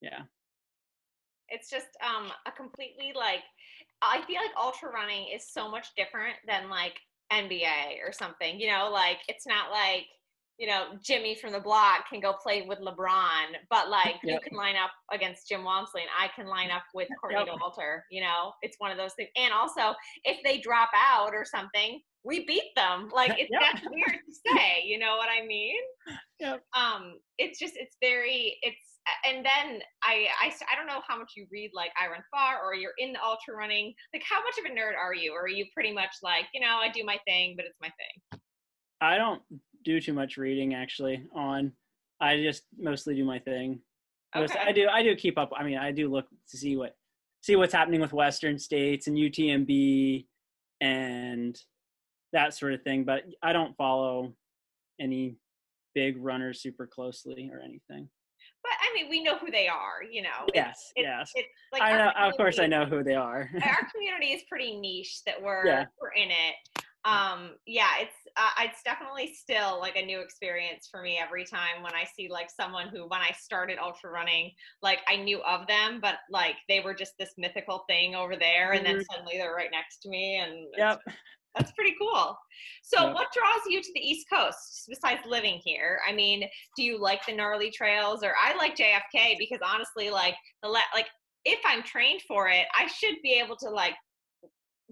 yeah. 0.00 0.20
It's 1.48 1.70
just 1.70 1.88
um, 2.02 2.30
a 2.46 2.52
completely 2.52 3.12
like, 3.14 3.42
I 4.00 4.22
feel 4.26 4.36
like 4.36 4.50
ultra 4.56 4.90
running 4.90 5.26
is 5.34 5.46
so 5.46 5.70
much 5.70 5.88
different 5.96 6.36
than 6.46 6.70
like 6.70 7.00
NBA 7.34 8.06
or 8.06 8.12
something. 8.12 8.60
You 8.60 8.70
know, 8.70 8.90
like 8.92 9.18
it's 9.28 9.46
not 9.46 9.70
like 9.70 10.06
you 10.58 10.66
know 10.66 10.96
Jimmy 11.02 11.34
from 11.34 11.52
the 11.52 11.60
block 11.60 12.08
can 12.08 12.20
go 12.20 12.34
play 12.42 12.64
with 12.66 12.78
LeBron, 12.78 13.56
but 13.70 13.90
like 13.90 14.16
you 14.22 14.38
can 14.46 14.56
line 14.56 14.76
up 14.76 14.90
against 15.12 15.48
Jim 15.48 15.64
Walmsley 15.64 16.02
and 16.02 16.10
I 16.18 16.28
can 16.34 16.46
line 16.46 16.70
up 16.70 16.82
with 16.94 17.08
Courtney 17.20 17.40
Yep. 17.40 17.48
Dauwalter. 17.48 18.00
You 18.10 18.22
know, 18.22 18.52
it's 18.62 18.76
one 18.78 18.90
of 18.90 18.96
those 18.98 19.12
things. 19.14 19.30
And 19.36 19.52
also, 19.52 19.94
if 20.24 20.38
they 20.44 20.58
drop 20.58 20.90
out 20.94 21.34
or 21.34 21.44
something, 21.44 22.00
we 22.22 22.46
beat 22.46 22.70
them. 22.76 23.08
Like 23.12 23.32
it's 23.38 23.50
Yep. 23.50 23.60
that's 23.60 23.86
weird 23.90 24.20
to 24.26 24.54
say. 24.54 24.82
You 24.84 24.98
know 24.98 25.16
what 25.16 25.28
I 25.28 25.46
mean? 25.46 25.80
Yep. 26.40 26.62
Um, 26.76 27.14
it's 27.38 27.58
just 27.58 27.74
it's 27.76 27.96
very 28.00 28.56
it's 28.62 28.78
and 29.26 29.44
then 29.44 29.80
I, 30.02 30.28
I 30.42 30.52
I 30.72 30.76
don't 30.76 30.86
know 30.86 31.02
how 31.06 31.18
much 31.18 31.32
you 31.36 31.46
read 31.52 31.72
like 31.74 31.90
I 32.00 32.08
run 32.08 32.22
far 32.30 32.64
or 32.64 32.74
you're 32.74 32.94
in 32.98 33.12
the 33.12 33.22
ultra 33.22 33.54
running. 33.54 33.92
Like 34.14 34.22
how 34.28 34.40
much 34.42 34.54
of 34.58 34.64
a 34.70 34.74
nerd 34.74 34.96
are 34.98 35.14
you? 35.14 35.32
Or 35.32 35.42
are 35.42 35.48
you 35.48 35.66
pretty 35.74 35.92
much 35.92 36.10
like 36.22 36.46
you 36.54 36.60
know 36.60 36.78
I 36.80 36.90
do 36.90 37.04
my 37.04 37.18
thing, 37.26 37.54
but 37.56 37.66
it's 37.66 37.78
my 37.82 37.88
thing. 37.88 38.40
I 39.00 39.18
don't 39.18 39.42
do 39.84 40.00
too 40.00 40.12
much 40.12 40.36
reading 40.36 40.74
actually 40.74 41.22
on 41.34 41.72
I 42.20 42.36
just 42.42 42.62
mostly 42.78 43.14
do 43.14 43.24
my 43.24 43.38
thing. 43.38 43.80
Most- 44.34 44.52
Okay. 44.56 44.60
I 44.66 44.72
do 44.72 44.88
I 44.88 45.02
do 45.02 45.14
keep 45.14 45.38
up 45.38 45.52
I 45.56 45.62
mean 45.64 45.78
I 45.78 45.92
do 45.92 46.08
look 46.10 46.26
to 46.50 46.56
see 46.56 46.76
what 46.76 46.96
see 47.42 47.56
what's 47.56 47.74
happening 47.74 48.00
with 48.00 48.12
Western 48.12 48.58
states 48.58 49.06
and 49.06 49.16
UTMB 49.16 50.26
and 50.80 51.58
that 52.32 52.54
sort 52.54 52.72
of 52.74 52.82
thing, 52.82 53.04
but 53.04 53.22
I 53.42 53.52
don't 53.52 53.76
follow 53.76 54.34
any 55.00 55.36
big 55.94 56.16
runners 56.18 56.60
super 56.60 56.86
closely 56.86 57.50
or 57.52 57.60
anything. 57.60 58.08
But 58.62 58.72
I 58.80 58.94
mean 58.94 59.08
we 59.10 59.22
know 59.22 59.36
who 59.38 59.50
they 59.50 59.68
are. 59.68 60.02
You 60.10 60.22
know. 60.22 60.44
It's- 60.48 60.54
Yes, 60.54 60.92
it's- 60.96 61.04
yes. 61.18 61.32
It's 61.34 61.48
like 61.72 61.82
I 61.82 61.96
know 61.96 62.10
of 62.28 62.36
course 62.36 62.58
I 62.58 62.66
know 62.66 62.84
who 62.86 63.02
they 63.04 63.14
are. 63.14 63.50
our 63.62 63.88
community 63.94 64.32
is 64.32 64.42
pretty 64.48 64.76
niche 64.78 65.22
that 65.26 65.40
we're 65.40 65.66
Yeah. 65.66 65.84
we're 66.00 66.12
in 66.12 66.30
it 66.30 66.54
um 67.04 67.50
yeah 67.66 67.90
it's 68.00 68.16
uh, 68.36 68.50
it's 68.60 68.82
definitely 68.82 69.34
still 69.34 69.78
like 69.78 69.96
a 69.96 70.04
new 70.04 70.20
experience 70.20 70.88
for 70.90 71.02
me 71.02 71.18
every 71.22 71.44
time 71.44 71.82
when 71.82 71.92
i 71.94 72.04
see 72.16 72.28
like 72.30 72.48
someone 72.50 72.88
who 72.88 73.06
when 73.08 73.20
i 73.20 73.30
started 73.38 73.78
ultra 73.78 74.10
running 74.10 74.50
like 74.82 75.00
i 75.08 75.16
knew 75.16 75.40
of 75.42 75.66
them 75.66 75.98
but 76.00 76.16
like 76.30 76.56
they 76.68 76.80
were 76.80 76.94
just 76.94 77.12
this 77.18 77.34
mythical 77.36 77.84
thing 77.88 78.14
over 78.14 78.36
there 78.36 78.72
and 78.72 78.84
then 78.86 78.96
Mhm. 78.96 79.04
suddenly 79.10 79.36
they're 79.36 79.54
right 79.54 79.70
next 79.70 79.98
to 79.98 80.08
me 80.08 80.36
and 80.36 80.66
yep. 80.78 80.98
that's 81.54 81.72
pretty 81.72 81.94
cool 82.00 82.36
so 82.82 83.04
Yep. 83.06 83.14
what 83.14 83.32
draws 83.32 83.62
you 83.68 83.82
to 83.82 83.92
the 83.94 84.00
east 84.00 84.26
coast 84.32 84.86
besides 84.88 85.20
living 85.26 85.60
here 85.62 86.00
i 86.08 86.12
mean 86.12 86.48
do 86.76 86.82
you 86.82 86.98
like 86.98 87.24
the 87.26 87.32
gnarly 87.34 87.70
trails 87.70 88.22
or 88.24 88.34
i 88.42 88.54
like 88.56 88.76
jfk 88.76 89.36
because 89.38 89.60
honestly 89.64 90.08
like 90.10 90.34
the 90.62 90.68
la- 90.68 90.80
like 90.94 91.06
if 91.44 91.60
i'm 91.66 91.82
trained 91.82 92.22
for 92.26 92.48
it 92.48 92.66
i 92.76 92.86
should 92.86 93.16
be 93.22 93.34
able 93.34 93.56
to 93.56 93.68
like 93.68 93.94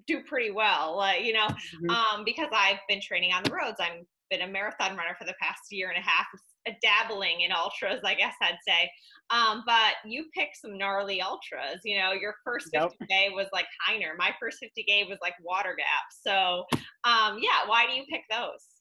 do 0.07 0.23
pretty 0.25 0.51
well 0.51 0.97
like 0.97 1.25
you 1.25 1.33
know 1.33 1.49
Mhm. 1.75 1.91
um 1.91 2.25
because 2.25 2.49
i've 2.53 2.79
been 2.89 3.01
training 3.01 3.33
on 3.33 3.43
the 3.43 3.51
roads 3.53 3.77
i'm 3.81 4.07
been 4.31 4.43
a 4.43 4.47
marathon 4.47 4.97
runner 4.97 5.15
for 5.19 5.27
the 5.27 5.35
past 5.43 5.61
year 5.71 5.91
and 5.91 5.99
a 5.99 6.09
half 6.09 6.27
a 6.67 6.73
dabbling 6.81 7.43
in 7.43 7.53
ultras 7.53 8.01
i 8.05 8.15
guess 8.15 8.35
i'd 8.41 8.57
say 8.67 8.91
um 9.31 9.63
but 9.67 9.95
you 10.07 10.25
picked 10.35 10.57
some 10.57 10.79
gnarly 10.79 11.21
ultras 11.21 11.81
you 11.85 11.99
know 11.99 12.13
your 12.13 12.35
first 12.45 12.69
Yep. 12.73 12.93
50k 13.03 13.35
was 13.35 13.47
like 13.53 13.67
hyner 13.87 14.17
my 14.17 14.35
first 14.41 14.59
50k 14.63 15.07
was 15.09 15.19
like 15.21 15.35
water 15.43 15.75
gap 15.77 16.05
so 16.11 16.65
um 17.05 17.39
yeah 17.41 17.67
why 17.67 17.87
do 17.87 17.93
you 17.93 18.05
pick 18.11 18.23
those 18.31 18.81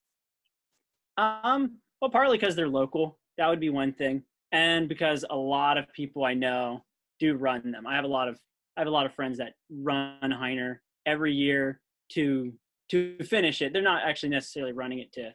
Um, 1.17 1.77
well, 2.01 2.11
partly 2.11 2.37
because 2.37 2.55
they're 2.55 2.67
local. 2.67 3.19
That 3.37 3.47
would 3.47 3.59
be 3.59 3.69
one 3.69 3.93
thing, 3.93 4.23
and 4.51 4.87
because 4.89 5.25
a 5.29 5.35
lot 5.35 5.77
of 5.77 5.91
people 5.93 6.23
I 6.25 6.33
know 6.33 6.85
do 7.19 7.35
run 7.35 7.71
them. 7.71 7.85
I 7.87 7.95
have 7.95 8.05
a 8.05 8.07
lot 8.07 8.27
of 8.27 8.39
I 8.77 8.81
have 8.81 8.87
a 8.87 8.91
lot 8.91 9.05
of 9.05 9.13
friends 9.13 9.37
that 9.37 9.53
run 9.69 10.19
Hyner 10.23 10.79
every 11.05 11.33
year 11.33 11.81
to 12.13 12.53
to 12.89 13.17
finish 13.23 13.61
it. 13.61 13.71
They're 13.71 13.81
not 13.81 14.03
actually 14.05 14.29
necessarily 14.29 14.73
running 14.73 14.99
it 14.99 15.13
to 15.13 15.33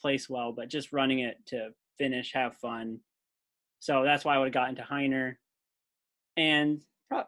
place 0.00 0.28
well, 0.28 0.52
but 0.52 0.68
just 0.68 0.92
running 0.92 1.20
it 1.20 1.36
to 1.46 1.70
finish, 1.98 2.32
have 2.34 2.56
fun. 2.56 2.98
So 3.80 4.04
that's 4.04 4.24
why 4.24 4.34
I 4.34 4.38
would 4.38 4.46
have 4.46 4.54
gotten 4.54 4.76
to 4.76 4.82
Hyner, 4.82 5.36
and 6.36 6.82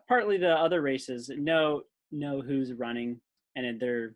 partly 0.08 0.36
the 0.36 0.52
other 0.52 0.82
races 0.82 1.30
know 1.34 1.82
know 2.12 2.40
who's 2.40 2.72
running, 2.72 3.20
and 3.56 3.80
they're 3.80 4.14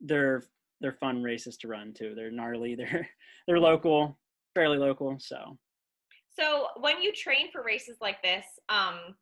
they're 0.00 0.42
they're 0.80 0.92
fun 0.92 1.22
races 1.22 1.56
to 1.58 1.68
run 1.68 1.92
too. 1.92 2.14
They're 2.14 2.30
gnarly. 2.30 2.74
They're 2.76 3.08
they're 3.46 3.60
local, 3.60 4.18
fairly 4.54 4.78
local. 4.78 5.16
So 5.20 5.56
so 6.36 6.66
when 6.78 7.00
you 7.00 7.12
train 7.12 7.50
for 7.52 7.62
races 7.62 7.98
like 8.00 8.22
this 8.22 8.44
um 8.68 9.14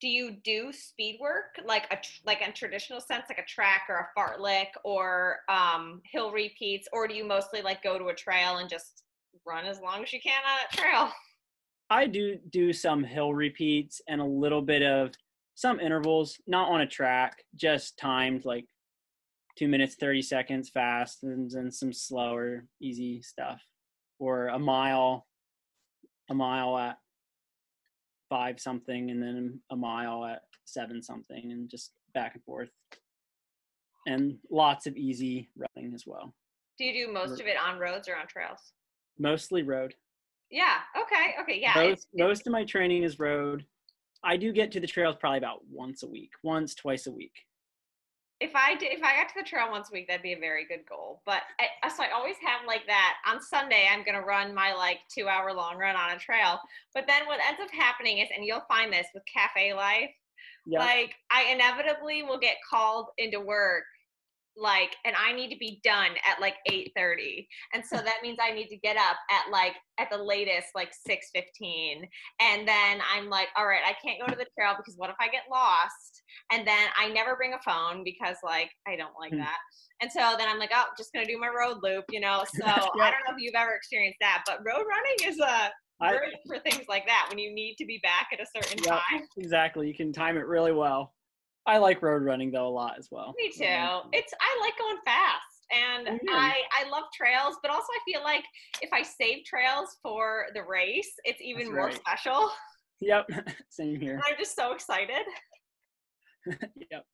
do 0.00 0.08
you 0.08 0.36
do 0.44 0.72
speed 0.72 1.18
work? 1.20 1.58
Like 1.64 1.86
a 1.90 1.98
like 2.26 2.42
in 2.42 2.52
traditional 2.52 3.00
sense 3.00 3.24
like 3.28 3.38
a 3.38 3.44
track 3.46 3.82
or 3.88 3.96
a 3.96 4.18
fartlek 4.18 4.68
or 4.84 5.38
um 5.48 6.02
hill 6.04 6.32
repeats 6.32 6.88
or 6.92 7.08
do 7.08 7.14
you 7.14 7.24
mostly 7.24 7.62
like 7.62 7.82
go 7.82 7.98
to 7.98 8.08
a 8.08 8.14
trail 8.14 8.58
and 8.58 8.68
just 8.68 9.04
run 9.46 9.64
as 9.66 9.80
long 9.80 10.02
as 10.02 10.12
you 10.12 10.20
can 10.20 10.40
on 10.46 10.58
a 10.70 10.76
trail? 10.76 11.12
I 11.90 12.06
do 12.06 12.38
do 12.50 12.72
some 12.72 13.04
hill 13.04 13.34
repeats 13.34 14.00
and 14.08 14.20
a 14.20 14.24
little 14.24 14.62
bit 14.62 14.82
of 14.82 15.12
some 15.54 15.78
intervals, 15.78 16.36
not 16.46 16.68
on 16.68 16.80
a 16.80 16.86
track, 16.86 17.44
just 17.54 17.96
timed 17.98 18.44
like 18.44 18.66
two 19.56 19.68
minutes 19.68 19.94
thirty 19.94 20.22
seconds 20.22 20.68
fast, 20.70 21.22
and 21.22 21.50
then 21.50 21.70
some 21.70 21.92
slower, 21.92 22.66
easy 22.80 23.22
stuff, 23.22 23.62
or 24.18 24.48
a 24.48 24.58
mile, 24.58 25.26
a 26.28 26.34
mile 26.34 26.76
at 26.76 26.98
five 28.34 28.58
something, 28.58 29.10
and 29.12 29.22
then 29.22 29.60
a 29.70 29.76
mile 29.76 30.24
at 30.24 30.42
seven 30.64 31.00
something, 31.00 31.52
and 31.52 31.70
just 31.70 31.92
back 32.14 32.34
and 32.34 32.42
forth, 32.42 32.70
and 34.08 34.36
lots 34.50 34.86
of 34.88 34.96
easy 34.96 35.48
running 35.56 35.94
as 35.94 36.04
well. 36.04 36.34
do 36.76 36.84
you 36.84 37.06
do 37.06 37.12
most 37.12 37.40
of 37.40 37.46
it 37.46 37.56
on 37.56 37.78
roads 37.78 38.08
or 38.08 38.16
on 38.16 38.26
trails 38.26 38.72
Mostly 39.20 39.62
road. 39.62 39.94
yeah 40.50 40.78
okay 41.00 41.34
okay 41.40 41.60
yeah 41.60 41.74
most, 41.76 42.08
most 42.12 42.46
of 42.48 42.52
my 42.52 42.64
training 42.64 43.04
is 43.04 43.20
road. 43.20 43.64
I 44.24 44.36
do 44.36 44.52
get 44.52 44.72
to 44.72 44.80
the 44.80 44.86
trails 44.88 45.14
probably 45.20 45.38
about 45.38 45.60
once 45.70 46.02
a 46.02 46.08
week, 46.08 46.30
once, 46.42 46.74
twice 46.74 47.06
a 47.06 47.12
week. 47.12 47.36
If 48.44 48.54
I 48.54 48.74
did, 48.76 48.92
if 48.92 49.02
I 49.02 49.16
got 49.16 49.28
to 49.30 49.34
the 49.38 49.48
trail 49.48 49.70
once 49.70 49.88
a 49.88 49.92
week, 49.92 50.06
that'd 50.06 50.22
be 50.22 50.34
a 50.34 50.38
very 50.38 50.66
good 50.66 50.84
goal. 50.88 51.22
But 51.24 51.42
I, 51.58 51.88
so 51.88 52.02
I 52.02 52.10
always 52.14 52.36
have 52.44 52.60
like 52.66 52.86
that. 52.86 53.14
On 53.26 53.40
Sunday, 53.40 53.88
I'm 53.90 54.04
gonna 54.04 54.20
run 54.24 54.54
my 54.54 54.74
like 54.74 54.98
two 55.08 55.28
hour 55.28 55.52
long 55.52 55.78
run 55.78 55.96
on 55.96 56.12
a 56.12 56.18
trail. 56.18 56.60
But 56.92 57.06
then 57.06 57.26
what 57.26 57.40
ends 57.46 57.60
up 57.62 57.70
happening 57.70 58.18
is, 58.18 58.28
and 58.34 58.44
you'll 58.44 58.64
find 58.68 58.92
this 58.92 59.06
with 59.14 59.24
cafe 59.24 59.72
life, 59.72 60.10
Yeah. 60.66 60.80
like 60.80 61.14
I 61.30 61.44
inevitably 61.52 62.22
will 62.22 62.38
get 62.38 62.56
called 62.68 63.08
into 63.18 63.40
work 63.40 63.84
like 64.56 64.96
and 65.04 65.14
I 65.16 65.32
need 65.32 65.50
to 65.50 65.58
be 65.58 65.80
done 65.82 66.12
at 66.28 66.40
like 66.40 66.56
8:30. 66.70 67.46
And 67.72 67.84
so 67.84 67.96
that 67.96 68.18
means 68.22 68.38
I 68.40 68.52
need 68.52 68.68
to 68.68 68.76
get 68.76 68.96
up 68.96 69.16
at 69.30 69.50
like 69.50 69.74
at 69.98 70.10
the 70.10 70.18
latest 70.22 70.68
like 70.74 70.92
6:15. 71.08 72.06
And 72.40 72.66
then 72.66 73.00
I'm 73.12 73.28
like, 73.28 73.48
all 73.56 73.66
right, 73.66 73.82
I 73.84 73.94
can't 74.04 74.20
go 74.20 74.28
to 74.28 74.36
the 74.36 74.46
trail 74.58 74.74
because 74.76 74.94
what 74.96 75.10
if 75.10 75.16
I 75.20 75.28
get 75.28 75.42
lost? 75.50 76.22
And 76.52 76.66
then 76.66 76.88
I 76.96 77.08
never 77.08 77.36
bring 77.36 77.54
a 77.54 77.62
phone 77.64 78.04
because 78.04 78.36
like 78.44 78.70
I 78.86 78.96
don't 78.96 79.14
like 79.18 79.32
Hmm. 79.32 79.38
that. 79.38 79.58
And 80.00 80.10
so 80.10 80.34
then 80.38 80.48
I'm 80.48 80.58
like, 80.58 80.70
oh, 80.74 80.84
just 80.98 81.12
gonna 81.12 81.26
do 81.26 81.38
my 81.38 81.48
road 81.48 81.78
loop, 81.82 82.04
you 82.10 82.20
know. 82.20 82.44
So 82.54 82.64
I 82.66 83.10
don't 83.10 83.24
know 83.26 83.34
if 83.34 83.38
you've 83.38 83.54
ever 83.54 83.74
experienced 83.74 84.18
that, 84.20 84.42
but 84.46 84.58
road 84.64 84.84
running 84.88 85.32
is 85.32 85.38
a 85.40 85.70
I- 86.00 86.16
great 86.16 86.34
for 86.46 86.58
things 86.58 86.86
like 86.88 87.06
that 87.06 87.26
when 87.30 87.38
you 87.38 87.54
need 87.54 87.76
to 87.76 87.86
be 87.86 87.98
back 88.02 88.28
at 88.32 88.40
a 88.40 88.46
certain 88.54 88.82
Yep. 88.82 88.92
time. 88.92 89.28
exactly. 89.36 89.86
You 89.88 89.94
can 89.94 90.12
time 90.12 90.36
it 90.36 90.46
really 90.46 90.72
well. 90.72 91.13
I 91.66 91.78
like 91.78 92.02
road 92.02 92.22
running 92.22 92.50
though 92.50 92.66
a 92.66 92.70
lot 92.70 92.96
as 92.98 93.08
well. 93.10 93.34
Me 93.38 93.50
too. 93.50 93.64
It's 94.12 94.32
I 94.40 94.60
like 94.60 94.76
going 94.78 94.98
fast, 95.04 95.66
and 95.72 96.20
yeah. 96.22 96.32
I 96.32 96.56
I 96.78 96.88
love 96.90 97.04
trails, 97.14 97.56
but 97.62 97.70
also 97.70 97.86
I 97.90 97.98
feel 98.12 98.22
like 98.22 98.44
if 98.82 98.90
I 98.92 99.02
save 99.02 99.44
trails 99.44 99.96
for 100.02 100.46
the 100.54 100.62
race, 100.62 101.10
it's 101.24 101.40
even 101.40 101.64
That's 101.66 101.74
more 101.74 101.86
right. 101.86 101.94
special. 101.96 102.50
Yep, 103.00 103.28
same 103.70 104.00
here. 104.00 104.14
And 104.14 104.22
I'm 104.26 104.34
just 104.38 104.54
so 104.54 104.72
excited. 104.72 105.24
yep, 106.90 107.04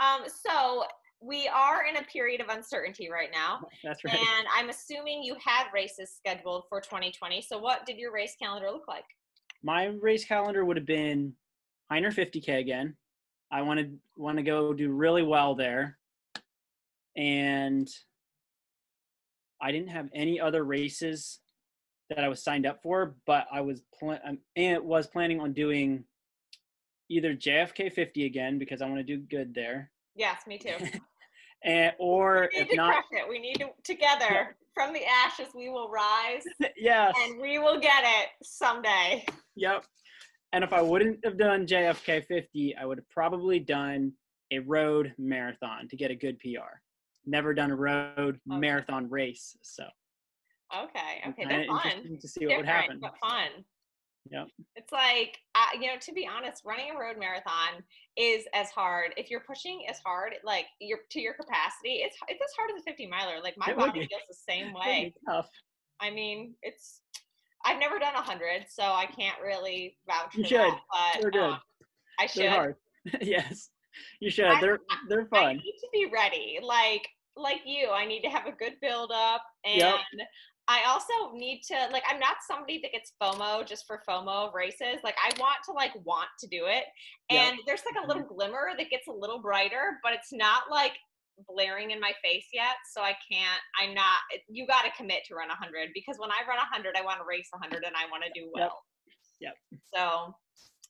Um, 0.00 0.22
so 0.26 0.84
we 1.20 1.48
are 1.48 1.86
in 1.86 1.96
a 1.96 2.02
period 2.02 2.40
of 2.40 2.48
uncertainty 2.48 3.08
right 3.10 3.30
now, 3.32 3.60
that's 3.84 4.04
right. 4.04 4.14
and 4.14 4.46
I'm 4.54 4.68
assuming 4.68 5.22
you 5.22 5.36
had 5.44 5.64
races 5.72 6.12
scheduled 6.16 6.64
for 6.68 6.80
2020. 6.80 7.40
So 7.42 7.58
what 7.58 7.86
did 7.86 7.96
your 7.96 8.12
race 8.12 8.34
calendar 8.40 8.70
look 8.70 8.88
like? 8.88 9.04
My 9.62 9.86
race 9.86 10.24
calendar 10.24 10.64
would 10.64 10.76
have 10.76 10.86
been 10.86 11.32
Hyner 11.90 12.12
50k 12.12 12.58
again. 12.58 12.96
I 13.50 13.62
wanted 13.62 13.98
want 14.16 14.38
to 14.38 14.42
go 14.42 14.72
do 14.72 14.90
really 14.90 15.22
well 15.22 15.54
there, 15.54 15.98
and 17.16 17.88
I 19.60 19.72
didn't 19.72 19.88
have 19.88 20.08
any 20.14 20.40
other 20.40 20.64
races 20.64 21.40
that 22.10 22.20
I 22.20 22.28
was 22.28 22.42
signed 22.42 22.66
up 22.66 22.82
for, 22.82 23.16
but 23.26 23.46
I 23.52 23.60
was 23.60 23.82
pl- 23.98 24.18
um, 24.24 24.38
and 24.54 24.82
was 24.84 25.06
planning 25.06 25.40
on 25.40 25.52
doing 25.52 26.04
either 27.08 27.34
JFK 27.34 27.92
50 27.92 28.26
again 28.26 28.58
because 28.58 28.82
I 28.82 28.86
want 28.86 28.98
to 28.98 29.04
do 29.04 29.18
good 29.18 29.54
there, 29.54 29.90
Yes, 30.16 30.46
me 30.46 30.58
too. 30.58 30.74
and 31.64 31.92
or 31.98 32.48
We 32.52 32.58
need 32.58 32.64
if 32.64 32.70
to 32.70 32.76
not, 32.76 32.92
crush 32.92 33.22
it. 33.22 33.28
We 33.28 33.38
need 33.38 33.56
to 33.56 33.68
together 33.84 34.56
from 34.74 34.92
the 34.92 35.04
ashes 35.04 35.48
we 35.54 35.68
will 35.68 35.90
rise, 35.90 36.42
yes, 36.76 37.14
and 37.22 37.40
we 37.40 37.58
will 37.58 37.78
get 37.78 38.02
it 38.04 38.28
someday. 38.42 39.24
Yep. 39.54 39.84
And 40.52 40.64
if 40.64 40.72
I 40.72 40.80
wouldn't 40.82 41.24
have 41.24 41.36
done 41.38 41.66
JFK 41.66 42.24
50, 42.26 42.76
I 42.76 42.84
would 42.84 42.98
have 42.98 43.08
probably 43.10 43.58
done 43.58 44.12
a 44.52 44.60
road 44.60 45.12
marathon 45.18 45.88
to 45.88 45.96
get 45.96 46.10
a 46.10 46.14
good 46.14 46.38
PR. 46.38 46.80
Never 47.24 47.52
done 47.52 47.70
a 47.70 47.76
road 47.76 48.40
Okay. 48.48 48.58
marathon 48.58 49.10
race, 49.10 49.56
so 49.62 49.84
Okay, 50.74 51.22
okay, 51.28 51.44
they're 51.48 51.66
fun. 51.66 52.18
to 52.20 52.28
see 52.28 52.46
what 52.46 52.56
would 52.56 52.66
Different, 52.66 52.66
happen. 52.66 52.98
but 53.00 53.16
fun. 53.18 53.48
Yep. 54.30 54.48
It's 54.74 54.90
like, 54.90 55.38
uh, 55.54 55.66
you 55.80 55.86
know, 55.86 55.96
to 56.00 56.12
be 56.12 56.26
honest, 56.26 56.62
running 56.64 56.90
a 56.94 56.98
road 56.98 57.16
marathon 57.18 57.84
is 58.16 58.44
as 58.54 58.70
hard. 58.70 59.14
If 59.16 59.30
you're 59.30 59.44
pushing 59.46 59.86
as 59.88 59.98
hard, 60.04 60.34
like 60.42 60.66
you're 60.80 60.98
to 61.10 61.20
your 61.20 61.34
capacity, 61.34 61.98
it's 62.02 62.16
it's 62.26 62.42
as 62.42 62.50
hard 62.56 62.70
as 62.74 62.80
a 62.82 62.84
50 62.84 63.06
miler. 63.06 63.40
Like 63.40 63.54
my 63.56 63.72
body 63.72 64.00
feels 64.00 64.22
the 64.28 64.34
same 64.34 64.72
way. 64.72 65.12
tough. 65.28 65.48
I 66.00 66.10
mean, 66.10 66.54
it's. 66.62 67.02
I've 67.66 67.78
never 67.80 67.98
done 67.98 68.14
a 68.14 68.22
hundred, 68.22 68.66
so 68.68 68.82
I 68.82 69.06
can't 69.06 69.40
really 69.42 69.96
vouch 70.06 70.32
for 70.34 70.40
it. 70.40 70.42
You 70.42 70.44
should. 70.44 70.58
that. 70.60 70.80
But 71.14 71.20
They're 71.22 71.30
good. 71.30 71.42
um, 71.42 71.60
I 72.18 72.26
should. 72.26 72.42
They're 72.42 72.50
hard. 72.50 72.76
yes, 73.20 73.70
you 74.20 74.30
should. 74.30 74.46
I- 74.46 74.60
they're 74.60 74.78
they're 75.08 75.26
fun. 75.26 75.44
I 75.44 75.52
need 75.54 75.78
to 75.80 75.88
be 75.92 76.06
ready. 76.12 76.58
Like 76.62 77.06
like 77.36 77.60
you, 77.66 77.90
I 77.90 78.06
need 78.06 78.22
to 78.22 78.28
have 78.30 78.46
a 78.46 78.52
good 78.52 78.74
build 78.80 79.10
up 79.14 79.42
and 79.64 79.76
Yep. 79.80 79.94
I 80.68 80.80
also 80.88 81.12
need 81.34 81.60
to 81.68 81.74
like 81.92 82.02
I'm 82.08 82.18
not 82.18 82.36
somebody 82.48 82.80
that 82.82 82.90
gets 82.92 83.12
FOMO 83.22 83.64
just 83.66 83.86
for 83.86 84.02
FOMO 84.08 84.48
of 84.48 84.54
races. 84.54 84.98
Like 85.04 85.14
I 85.24 85.30
want 85.38 85.58
to 85.66 85.72
like 85.72 85.92
want 86.04 86.28
to 86.40 86.48
do 86.48 86.64
it. 86.66 86.84
Yep. 87.30 87.40
And 87.40 87.58
there's 87.66 87.82
like 87.84 88.02
a 88.04 88.08
little 88.08 88.24
glimmer 88.24 88.70
that 88.76 88.90
gets 88.90 89.06
a 89.06 89.12
little 89.12 89.40
brighter, 89.40 89.98
but 90.02 90.12
it's 90.12 90.32
not 90.32 90.62
like 90.70 90.92
blaring 91.48 91.90
in 91.90 92.00
my 92.00 92.12
face 92.22 92.46
yet. 92.52 92.76
So 92.92 93.02
I 93.02 93.14
can't 93.30 93.60
I'm 93.80 93.94
not 93.94 94.18
you 94.48 94.66
got 94.66 94.82
to 94.82 94.90
commit 94.96 95.24
to 95.28 95.34
run 95.34 95.48
100 95.48 95.90
because 95.94 96.16
when 96.18 96.30
I 96.30 96.46
run 96.48 96.56
100 96.56 96.96
I 96.96 97.04
want 97.04 97.18
to 97.18 97.24
race 97.28 97.48
100 97.50 97.84
and 97.84 97.94
I 97.96 98.10
want 98.10 98.24
to 98.24 98.30
do 98.40 98.48
well. 98.52 98.82
Yep. 99.40 99.54
So 99.94 100.34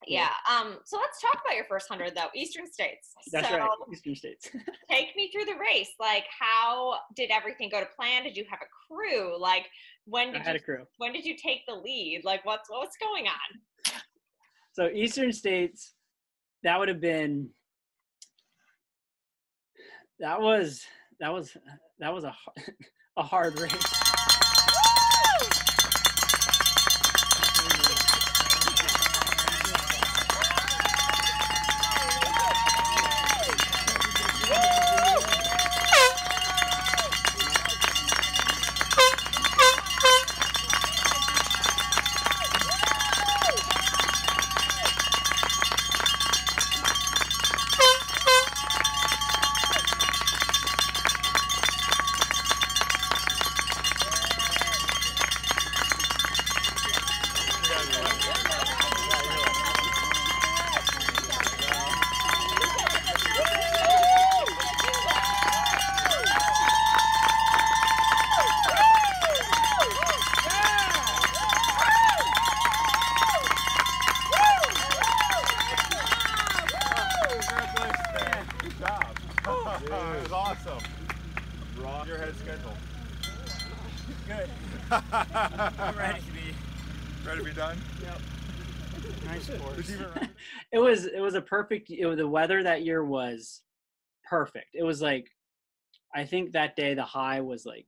Yeah. 0.07 0.29
yeah. 0.29 0.55
Um 0.55 0.79
so 0.85 0.99
let's 0.99 1.21
talk 1.21 1.41
about 1.45 1.57
your 1.57 1.65
first 1.65 1.91
100 1.91 2.15
though. 2.17 2.29
Eastern 2.35 2.71
states. 2.71 3.15
That's 3.33 3.49
so 3.49 3.59
right. 3.59 3.69
Eastern 3.93 4.15
states. 4.15 4.51
take 4.91 5.17
me 5.17 5.31
through 5.33 5.47
the 5.47 5.59
race. 5.59 5.91
Like, 5.99 6.25
how 6.39 6.99
did 7.17 7.31
everything 7.31 7.69
go 7.71 7.81
to 7.81 7.87
plan? 7.87 8.23
Did 8.23 8.37
you 8.37 8.45
have 8.51 8.61
a 8.63 8.71
crew? 8.87 9.41
Like, 9.41 9.67
when 10.05 10.33
did 10.33 10.43
I 10.43 10.45
had 10.45 10.55
you 10.55 10.61
a 10.61 10.65
crew. 10.65 10.85
when 10.99 11.13
did 11.13 11.25
you 11.25 11.37
take 11.37 11.63
the 11.67 11.75
lead? 11.75 12.23
Like, 12.25 12.45
what's 12.45 12.71
what's 12.71 12.97
going 12.99 13.27
on? 13.27 13.95
So 14.73 14.91
Eastern 14.91 15.33
states, 15.33 15.95
that 16.63 16.79
would 16.79 16.89
have 16.89 17.01
been. 17.01 17.49
That 20.19 20.41
was 20.41 20.85
that 21.21 21.33
was 21.33 21.57
that 21.99 22.13
was 22.13 22.25
a 22.25 22.35
a 23.17 23.23
hard 23.23 23.59
race. 23.61 24.07
Congratulations, 77.29 78.07
man. 78.15 78.47
Good 78.63 78.79
job. 78.79 79.19
that 79.45 80.23
was 80.23 80.33
awesome. 80.33 80.79
Rock. 81.81 82.07
Your 82.07 82.19
head 82.19 82.35
schedule. 82.37 82.73
Good. 84.27 84.51
I'm 84.91 85.97
ready 85.97 86.21
to 86.21 86.33
be. 86.33 87.27
Ready 87.27 87.39
to 87.41 87.45
be 87.45 87.53
done? 87.53 87.77
Run? 90.01 90.29
it 90.73 90.79
was 90.79 91.07
it 91.07 91.21
was 91.21 91.35
a 91.35 91.41
perfect 91.41 91.91
it 91.91 92.07
was, 92.07 92.17
the 92.17 92.29
weather 92.29 92.63
that 92.63 92.85
year 92.85 93.05
was 93.05 93.63
perfect. 94.29 94.75
It 94.75 94.83
was 94.83 95.03
like 95.03 95.29
i 96.15 96.25
think 96.25 96.53
that 96.53 96.77
day 96.77 96.95
the 96.95 97.03
high 97.03 97.41
was 97.41 97.67
like 97.67 97.87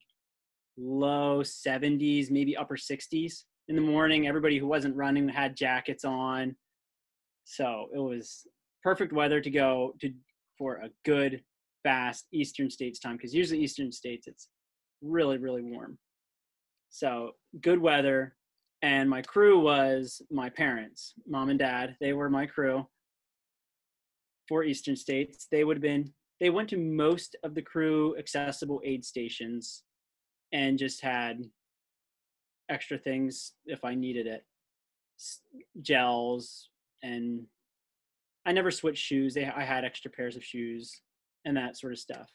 low 0.77 1.41
70s 1.43 2.31
maybe 2.31 2.57
upper 2.57 2.77
60s 2.77 3.45
in 3.69 3.77
the 3.77 3.83
morning. 3.83 4.27
Everybody 4.27 4.59
who 4.59 4.67
wasn't 4.67 4.97
running 4.97 5.29
had 5.29 5.57
jackets 5.57 6.05
on. 6.05 6.57
So 7.45 7.89
it 7.95 7.99
was 7.99 8.47
perfect 8.83 9.13
weather 9.13 9.41
to 9.41 9.51
go 9.51 9.95
to 10.01 10.13
for 10.57 10.77
a 10.77 10.91
good 11.05 11.43
fast 11.83 12.27
eastern 12.33 12.71
states 12.71 12.99
time 12.99 13.17
because 13.17 13.35
usually 13.35 13.61
eastern 13.61 13.93
states 13.93 14.27
it's 14.27 14.49
really 15.03 15.39
really 15.39 15.63
warm. 15.63 15.99
So 16.91 17.33
good 17.61 17.81
weather 17.81 18.35
and 18.83 19.11
my 19.11 19.23
crew 19.23 19.59
was 19.59 20.23
my 20.31 20.49
parents 20.49 21.15
mom 21.27 21.51
and 21.51 21.59
dad. 21.59 21.97
They 22.01 22.13
were 22.13 22.31
my 22.31 22.47
crew 22.47 22.87
for 24.49 24.65
eastern 24.65 24.97
states. 24.97 25.47
They 25.51 25.65
would 25.65 25.77
have 25.77 25.83
been 25.83 26.13
they 26.41 26.51
went 26.51 26.69
to 26.71 26.77
most 26.77 27.37
of 27.43 27.55
the 27.55 27.63
crew 27.63 28.17
accessible 28.17 28.81
aid 28.85 29.05
stations 29.05 29.83
and 30.53 30.79
just 30.79 31.03
had 31.03 31.43
extra 32.71 32.97
things 32.97 33.53
if 33.67 33.85
i 33.85 33.95
needed 33.95 34.27
it. 34.27 34.45
Gels 35.83 36.69
and 37.03 37.43
i 38.47 38.53
never 38.53 38.71
switched 38.71 39.05
shoes. 39.05 39.35
They, 39.35 39.47
i 39.47 39.65
had 39.65 39.85
extra 39.85 40.11
pairs 40.11 40.37
of 40.37 40.45
shoes 40.45 41.01
and 41.45 41.57
that 41.57 41.77
sort 41.77 41.93
of 41.93 41.99
stuff. 41.99 42.31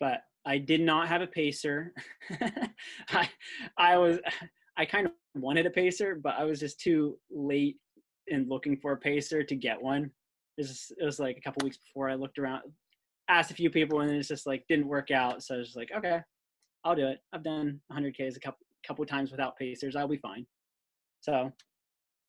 But 0.00 0.22
i 0.44 0.58
did 0.58 0.80
not 0.80 1.06
have 1.06 1.22
a 1.22 1.26
pacer. 1.28 1.94
I 3.10 3.28
i 3.78 3.96
was 3.96 4.18
I 4.76 4.84
kind 4.84 5.06
of 5.06 5.12
wanted 5.34 5.66
a 5.66 5.70
pacer, 5.70 6.14
but 6.14 6.34
I 6.38 6.44
was 6.44 6.60
just 6.60 6.80
too 6.80 7.18
late 7.30 7.76
in 8.28 8.48
looking 8.48 8.76
for 8.76 8.92
a 8.92 8.96
pacer 8.96 9.42
to 9.42 9.54
get 9.54 9.80
one. 9.80 10.10
It 10.58 10.62
was, 10.62 10.92
it 10.98 11.04
was 11.04 11.18
like 11.18 11.36
a 11.36 11.40
couple 11.40 11.64
weeks 11.64 11.78
before 11.78 12.10
I 12.10 12.14
looked 12.14 12.38
around, 12.38 12.62
asked 13.28 13.50
a 13.50 13.54
few 13.54 13.70
people, 13.70 14.00
and 14.00 14.10
it's 14.10 14.28
just 14.28 14.46
like 14.46 14.64
didn't 14.68 14.88
work 14.88 15.10
out. 15.10 15.42
So 15.42 15.54
I 15.54 15.58
was 15.58 15.74
like, 15.76 15.90
okay, 15.96 16.20
I'll 16.84 16.94
do 16.94 17.06
it. 17.06 17.20
I've 17.32 17.44
done 17.44 17.80
100ks 17.92 18.36
a 18.36 18.40
couple 18.40 18.58
couple 18.86 19.06
times 19.06 19.30
without 19.30 19.56
pacers. 19.56 19.94
I'll 19.94 20.08
be 20.08 20.16
fine. 20.16 20.44
So, 21.20 21.52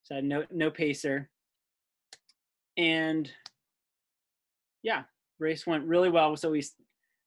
so 0.03 0.19
no 0.19 0.43
no 0.51 0.69
pacer, 0.69 1.29
and 2.77 3.29
yeah, 4.83 5.03
race 5.39 5.65
went 5.65 5.85
really 5.85 6.09
well. 6.09 6.35
So 6.37 6.51
we 6.51 6.63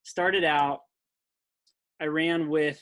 started 0.05 0.45
out. 0.45 0.81
I 2.01 2.05
ran 2.05 2.49
with 2.49 2.81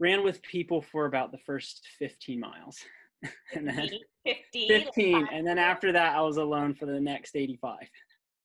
ran 0.00 0.24
with 0.24 0.42
people 0.42 0.82
for 0.82 1.06
about 1.06 1.32
the 1.32 1.38
first 1.38 1.82
15 1.98 2.40
miles. 2.40 2.78
and 3.54 3.66
then 3.66 3.88
50. 4.26 4.68
15 4.68 5.28
and 5.32 5.46
then 5.46 5.56
after 5.56 5.92
that 5.92 6.14
I 6.14 6.20
was 6.20 6.36
alone 6.36 6.74
for 6.74 6.86
the 6.86 7.00
next 7.00 7.36
85. 7.36 7.76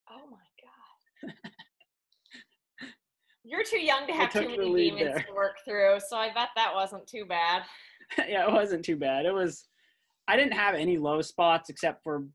Oh 0.09 0.29
my 0.29 0.38
god. 1.27 1.33
You're 3.43 3.63
too 3.63 3.79
young 3.79 4.05
to 4.07 4.13
have 4.13 4.31
too 4.31 4.47
many 4.47 4.91
demons 4.91 5.15
there. 5.15 5.25
to 5.27 5.33
work 5.33 5.55
through, 5.65 5.97
so 6.07 6.17
I 6.17 6.31
bet 6.33 6.49
that 6.55 6.73
wasn't 6.73 7.07
too 7.07 7.25
bad. 7.25 7.63
yeah, 8.17 8.47
it 8.47 8.53
wasn't 8.53 8.85
too 8.85 8.95
bad. 8.95 9.25
It 9.25 9.33
was 9.33 9.65
I 10.27 10.35
didn't 10.35 10.53
have 10.53 10.75
any 10.75 10.97
low 10.97 11.21
spots 11.21 11.69
except 11.69 12.03
for 12.03 12.25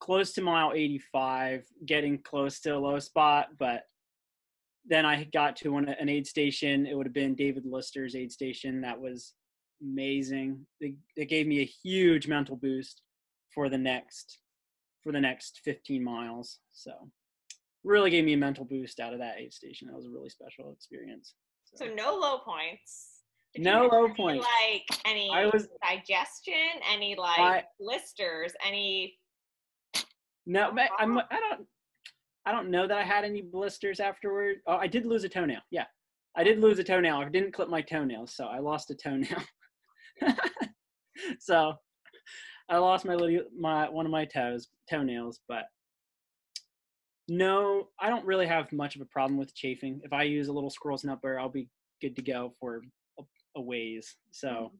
close 0.00 0.32
to 0.32 0.42
mile 0.42 0.72
85, 0.74 1.64
getting 1.86 2.18
close 2.18 2.60
to 2.60 2.70
a 2.70 2.78
low 2.78 2.98
spot, 2.98 3.48
but 3.58 3.84
then 4.86 5.04
I 5.06 5.24
got 5.24 5.56
to 5.56 5.70
one, 5.72 5.88
an 5.88 6.08
aid 6.08 6.26
station. 6.26 6.86
It 6.86 6.96
would 6.96 7.06
have 7.06 7.14
been 7.14 7.34
David 7.34 7.64
Lister's 7.66 8.14
aid 8.14 8.32
station. 8.32 8.80
That 8.80 9.00
was 9.00 9.34
amazing. 9.82 10.66
It, 10.80 10.94
it 11.16 11.26
gave 11.26 11.46
me 11.46 11.60
a 11.60 11.64
huge 11.64 12.26
mental 12.28 12.56
boost 12.56 13.02
for 13.54 13.68
the 13.68 13.78
next 13.78 14.38
for 15.02 15.12
the 15.12 15.20
next 15.20 15.60
15 15.64 16.02
miles. 16.04 16.58
So 16.72 16.92
really 17.84 18.10
gave 18.10 18.24
me 18.24 18.34
a 18.34 18.38
mental 18.38 18.64
boost 18.64 19.00
out 19.00 19.12
of 19.14 19.18
that 19.20 19.38
aid 19.38 19.52
station. 19.52 19.88
That 19.88 19.96
was 19.96 20.06
a 20.06 20.10
really 20.10 20.28
special 20.28 20.72
experience. 20.72 21.34
So 21.74 21.86
no 21.86 22.16
low 22.16 22.38
points. 22.38 23.20
Did 23.54 23.64
No 23.64 23.88
low 23.90 24.04
any, 24.04 24.14
points. 24.14 24.46
Like 24.62 25.00
any 25.06 25.30
I 25.30 25.46
was 25.46 25.68
digestion, 25.82 26.54
any 26.92 27.16
like 27.16 27.38
I- 27.38 27.64
blisters, 27.78 28.52
any 28.66 29.18
No, 30.46 30.70
I'm. 30.98 31.18
I 31.18 31.24
don't. 31.30 31.66
I 32.46 32.52
don't 32.52 32.70
know 32.70 32.86
that 32.86 32.96
I 32.96 33.04
had 33.04 33.24
any 33.24 33.42
blisters 33.42 34.00
afterward. 34.00 34.56
Oh, 34.66 34.76
I 34.76 34.86
did 34.86 35.06
lose 35.06 35.24
a 35.24 35.28
toenail. 35.28 35.60
Yeah, 35.70 35.84
I 36.36 36.44
did 36.44 36.58
lose 36.58 36.78
a 36.78 36.84
toenail. 36.84 37.16
I 37.16 37.28
didn't 37.28 37.52
clip 37.52 37.68
my 37.68 37.82
toenails, 37.82 38.34
so 38.34 38.46
I 38.46 38.58
lost 38.58 38.90
a 38.90 38.94
toenail. 38.94 39.42
so 41.38 41.74
I 42.68 42.78
lost 42.78 43.04
my 43.04 43.14
little 43.14 43.44
my 43.58 43.88
one 43.88 44.06
of 44.06 44.12
my 44.12 44.24
toes 44.24 44.68
toenails, 44.88 45.40
but 45.48 45.64
no, 47.28 47.88
I 48.00 48.08
don't 48.08 48.26
really 48.26 48.46
have 48.46 48.72
much 48.72 48.96
of 48.96 49.02
a 49.02 49.06
problem 49.06 49.38
with 49.38 49.54
chafing. 49.54 50.00
If 50.02 50.12
I 50.12 50.24
use 50.24 50.48
a 50.48 50.52
little 50.52 50.70
squirrel's 50.70 51.04
nut 51.04 51.20
butter, 51.22 51.38
I'll 51.38 51.48
be 51.48 51.68
good 52.00 52.16
to 52.16 52.22
go 52.22 52.54
for 52.58 52.82
a, 53.18 53.22
a 53.56 53.60
ways. 53.60 54.16
So 54.32 54.48
mm-hmm. 54.48 54.76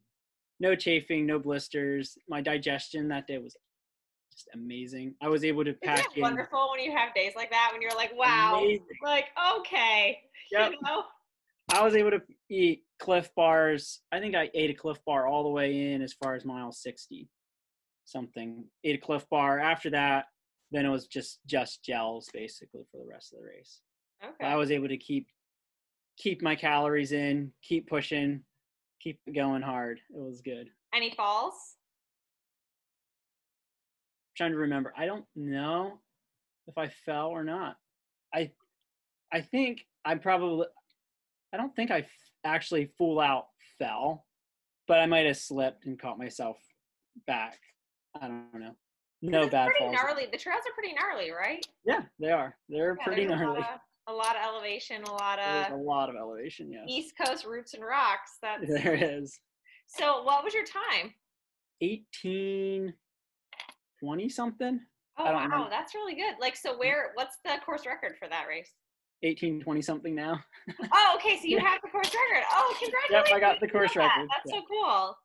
no 0.58 0.74
chafing, 0.74 1.26
no 1.26 1.38
blisters. 1.38 2.18
My 2.28 2.40
digestion 2.40 3.08
that 3.08 3.26
day 3.26 3.38
was 3.38 3.56
just 4.40 4.54
amazing. 4.54 5.14
I 5.22 5.28
was 5.28 5.44
able 5.44 5.64
to 5.64 5.70
Isn't 5.70 5.82
pack 5.82 6.06
it 6.12 6.16
in. 6.16 6.22
wonderful 6.22 6.70
when 6.72 6.80
you 6.84 6.92
have 6.96 7.14
days 7.14 7.32
like 7.36 7.50
that 7.50 7.70
when 7.72 7.82
you're 7.82 7.94
like, 7.94 8.16
wow, 8.16 8.58
Amazing. 8.58 8.86
like 9.02 9.26
okay, 9.58 10.20
Yep. 10.52 10.72
you 10.72 10.78
know? 10.82 11.04
I 11.72 11.82
was 11.84 11.94
able 11.94 12.10
to 12.10 12.22
eat 12.50 12.82
Clif 12.98 13.32
Bars. 13.36 14.00
I 14.10 14.18
think 14.18 14.34
I 14.34 14.50
ate 14.54 14.70
a 14.70 14.74
Clif 14.74 14.98
Bar 15.06 15.26
all 15.26 15.44
the 15.44 15.48
way 15.50 15.92
in 15.92 16.02
as 16.02 16.12
far 16.12 16.34
as 16.34 16.44
mile 16.44 16.72
60 16.72 17.28
something. 18.04 18.64
Ate 18.82 18.96
a 18.96 18.98
Clif 18.98 19.28
Bar. 19.30 19.60
After 19.60 19.90
that, 19.90 20.26
then 20.72 20.84
it 20.84 20.88
was 20.88 21.06
just 21.06 21.40
just 21.46 21.84
gels 21.84 22.28
basically 22.32 22.82
for 22.90 22.98
the 22.98 23.06
rest 23.06 23.32
of 23.32 23.38
the 23.40 23.44
race. 23.46 23.80
Okay. 24.24 24.44
I 24.44 24.56
was 24.56 24.70
able 24.70 24.88
to 24.88 24.96
keep 24.96 25.28
keep 26.16 26.42
my 26.42 26.54
calories 26.56 27.12
in, 27.12 27.52
keep 27.62 27.88
pushing, 27.88 28.42
keep 29.00 29.20
going 29.34 29.62
hard. 29.62 30.00
It 30.10 30.18
was 30.20 30.40
good. 30.40 30.68
Any 30.92 31.12
falls? 31.12 31.76
Trying 34.40 34.52
to 34.52 34.56
remember. 34.58 34.90
I 34.96 35.04
don't 35.04 35.26
know 35.36 36.00
if 36.66 36.78
I 36.78 36.88
fell 37.04 37.26
or 37.28 37.44
not. 37.44 37.76
I 38.34 38.50
I 39.30 39.42
think 39.42 39.84
I 40.02 40.14
probably 40.14 40.66
I 41.52 41.58
don't 41.58 41.76
think 41.76 41.90
I 41.90 41.98
f- 41.98 42.06
actually 42.42 42.86
full 42.96 43.20
out 43.20 43.48
fell, 43.78 44.24
but 44.88 44.98
I 44.98 45.04
might 45.04 45.26
have 45.26 45.36
slipped 45.36 45.84
and 45.84 46.00
caught 46.00 46.16
myself 46.18 46.56
back. 47.26 47.58
I 48.18 48.28
don't 48.28 48.58
know. 48.58 48.74
No 49.20 49.46
bad 49.46 49.66
pretty 49.66 49.80
falls. 49.84 49.92
gnarly. 49.94 50.26
The 50.32 50.38
trails 50.38 50.62
are 50.66 50.72
pretty 50.72 50.94
gnarly, 50.94 51.30
right? 51.32 51.62
Yeah, 51.84 52.00
they 52.18 52.30
are. 52.30 52.56
They're 52.70 52.96
Yeah, 52.98 53.04
pretty 53.04 53.24
a 53.24 53.28
gnarly. 53.28 53.60
lot 53.60 53.74
of- 53.74 53.80
A 54.06 54.12
lot 54.14 54.34
of 54.36 54.42
elevation, 54.42 55.02
a 55.04 55.12
lot 55.12 55.36
There's 55.38 55.66
of 55.66 55.72
a 55.78 55.82
lot 55.82 56.08
of 56.08 56.16
elevation. 56.16 56.72
Yes, 56.72 56.84
East 56.88 57.14
Coast 57.22 57.44
roots 57.44 57.74
and 57.74 57.84
rocks. 57.84 58.38
That's 58.40 58.66
there 58.66 58.94
is. 58.94 59.38
so. 59.86 60.22
What 60.22 60.42
was 60.42 60.54
your 60.54 60.64
time? 60.64 61.12
18, 61.82 62.94
20 64.00 64.28
something. 64.28 64.80
Oh 65.18 65.24
wow, 65.24 65.42
remember. 65.44 65.66
that's 65.70 65.94
really 65.94 66.14
good. 66.14 66.34
Like, 66.40 66.56
so 66.56 66.76
where? 66.78 67.10
What's 67.14 67.36
the 67.44 67.56
course 67.64 67.84
record 67.86 68.16
for 68.18 68.28
that 68.28 68.46
race? 68.48 68.70
18, 69.22 69.60
20 69.60 69.82
something 69.82 70.14
now. 70.14 70.40
Oh, 70.92 71.12
okay. 71.16 71.36
So 71.36 71.42
you 71.44 71.56
Yeah. 71.56 71.68
have 71.68 71.80
the 71.82 71.90
course 71.90 72.08
record. 72.08 72.44
Oh, 72.52 72.74
congratulations. 72.80 73.28
Yep! 73.30 73.36
I 73.36 73.40
got 73.40 73.60
the 73.60 73.68
course 73.68 73.92
that. 73.94 74.00
record. 74.00 74.28
That's 74.30 74.52
Yeah. 74.54 74.60
so 74.60 74.66
cool. 74.70 75.16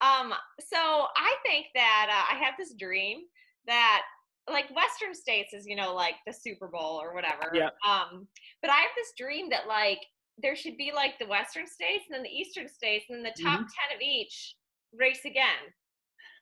Um, 0.00 0.34
so 0.60 0.76
I 1.16 1.34
think 1.44 1.66
that 1.74 2.06
uh, 2.10 2.34
I 2.34 2.38
have 2.44 2.54
this 2.58 2.74
dream 2.78 3.22
that 3.66 4.02
like 4.48 4.66
Western 4.76 5.14
states 5.14 5.52
is 5.54 5.66
you 5.66 5.74
know 5.74 5.94
like 5.94 6.14
the 6.26 6.32
Super 6.32 6.68
Bowl 6.68 7.00
or 7.02 7.14
whatever. 7.14 7.50
Yep. 7.54 7.74
Um, 7.88 8.28
but 8.62 8.70
I 8.70 8.76
have 8.76 8.90
this 8.96 9.12
dream 9.18 9.48
that 9.50 9.66
like 9.66 9.98
there 10.38 10.54
should 10.54 10.76
be 10.76 10.92
like 10.94 11.18
the 11.18 11.26
Western 11.26 11.66
states 11.66 12.04
and 12.08 12.14
then 12.14 12.22
the 12.22 12.28
Eastern 12.30 12.68
states 12.68 13.06
and 13.08 13.18
then 13.24 13.32
the 13.34 13.42
top 13.42 13.60
Mm-hmm. 13.60 13.74
ten 13.74 13.96
of 13.96 14.00
each 14.02 14.54
race 14.94 15.24
again. 15.24 15.62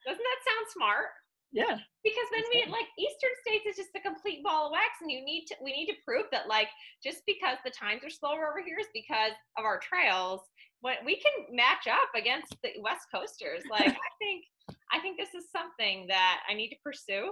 Doesn't 0.05 0.21
that 0.21 0.41
sound 0.45 0.65
smart? 0.73 1.09
Yeah. 1.53 1.77
because 2.03 2.27
then 2.33 2.43
we 2.51 2.65
like 2.71 2.89
eastern 2.97 3.29
states 3.45 3.65
is 3.69 3.77
just 3.77 3.93
a 3.95 4.01
complete 4.01 4.43
ball 4.43 4.67
of 4.67 4.71
wax 4.73 4.97
and 5.01 5.11
you 5.11 5.23
need 5.23 5.45
to 5.47 5.55
we 5.63 5.71
need 5.71 5.85
to 5.93 5.97
prove 6.03 6.25
that 6.31 6.47
like 6.49 6.67
just 7.03 7.21
because 7.27 7.57
the 7.63 7.69
times 7.71 8.01
are 8.03 8.09
slower 8.09 8.49
over 8.49 8.61
here 8.65 8.77
is 8.81 8.87
because 8.93 9.33
of 9.57 9.63
our 9.63 9.77
trails 9.79 10.41
when 10.81 10.95
we 11.05 11.15
can 11.15 11.55
match 11.55 11.85
up 11.87 12.09
against 12.17 12.57
the 12.63 12.71
west 12.81 13.05
coasters 13.13 13.61
like 13.71 13.85
i 13.87 14.11
think 14.17 14.43
i 14.91 14.97
think 14.99 15.17
this 15.17 15.35
is 15.37 15.45
something 15.53 16.07
that 16.09 16.41
i 16.49 16.53
need 16.57 16.69
to 16.69 16.75
pursue 16.83 17.29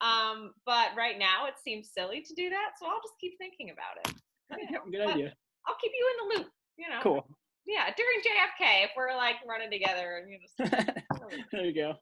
um 0.00 0.52
but 0.64 0.94
right 0.96 1.18
now 1.18 1.46
it 1.50 1.54
seems 1.58 1.90
silly 1.92 2.22
to 2.22 2.34
do 2.34 2.48
that 2.48 2.78
so 2.78 2.86
i'll 2.86 3.02
just 3.02 3.18
keep 3.20 3.34
thinking 3.38 3.74
about 3.74 3.98
it 4.06 4.14
Good 4.92 5.02
idea. 5.02 5.34
i'll 5.66 5.76
keep 5.82 5.90
you 5.98 6.06
in 6.14 6.16
the 6.22 6.28
loop 6.38 6.48
you 6.78 6.88
know 6.88 7.00
Cool. 7.02 7.26
yeah 7.66 7.90
during 7.96 8.18
jfk 8.22 8.84
if 8.86 8.90
we're 8.96 9.16
like 9.16 9.36
running 9.48 9.70
together 9.70 10.22
and 10.22 10.30
you 10.30 10.38
know 10.38 10.78
there 11.52 11.64
you 11.66 11.74
go. 11.74 11.94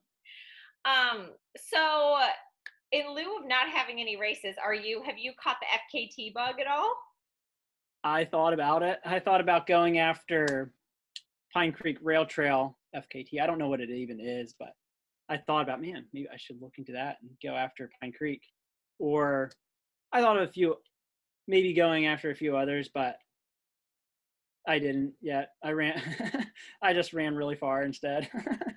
Um, 0.86 1.30
so 1.56 2.16
in 2.92 3.14
lieu 3.14 3.38
of 3.38 3.46
not 3.46 3.68
having 3.68 4.00
any 4.00 4.16
races, 4.16 4.54
are 4.62 4.74
you 4.74 5.02
have 5.02 5.18
you 5.18 5.32
caught 5.40 5.56
the 5.60 5.98
FKT 5.98 6.32
bug 6.32 6.60
at 6.60 6.66
all? 6.66 6.94
I 8.04 8.24
thought 8.24 8.52
about 8.52 8.82
it. 8.82 9.00
I 9.04 9.18
thought 9.18 9.40
about 9.40 9.66
going 9.66 9.98
after 9.98 10.70
Pine 11.52 11.72
Creek 11.72 11.98
Rail 12.02 12.24
Trail 12.24 12.78
FKT. 12.94 13.40
I 13.40 13.46
don't 13.46 13.58
know 13.58 13.68
what 13.68 13.80
it 13.80 13.90
even 13.90 14.20
is, 14.20 14.54
but 14.58 14.70
I 15.28 15.38
thought 15.38 15.62
about, 15.62 15.82
man, 15.82 16.06
maybe 16.12 16.28
I 16.32 16.36
should 16.36 16.62
look 16.62 16.74
into 16.78 16.92
that 16.92 17.16
and 17.20 17.30
go 17.42 17.56
after 17.56 17.90
Pine 18.00 18.12
Creek. 18.12 18.42
Or 18.98 19.50
I 20.12 20.20
thought 20.20 20.36
of 20.36 20.48
a 20.48 20.52
few, 20.52 20.76
maybe 21.48 21.74
going 21.74 22.06
after 22.06 22.30
a 22.30 22.36
few 22.36 22.56
others, 22.56 22.88
but 22.92 23.16
I 24.68 24.78
didn't 24.78 25.14
yet. 25.20 25.50
I 25.64 25.72
ran, 25.72 26.00
I 26.82 26.92
just 26.92 27.12
ran 27.12 27.34
really 27.34 27.56
far 27.56 27.82
instead. 27.82 28.30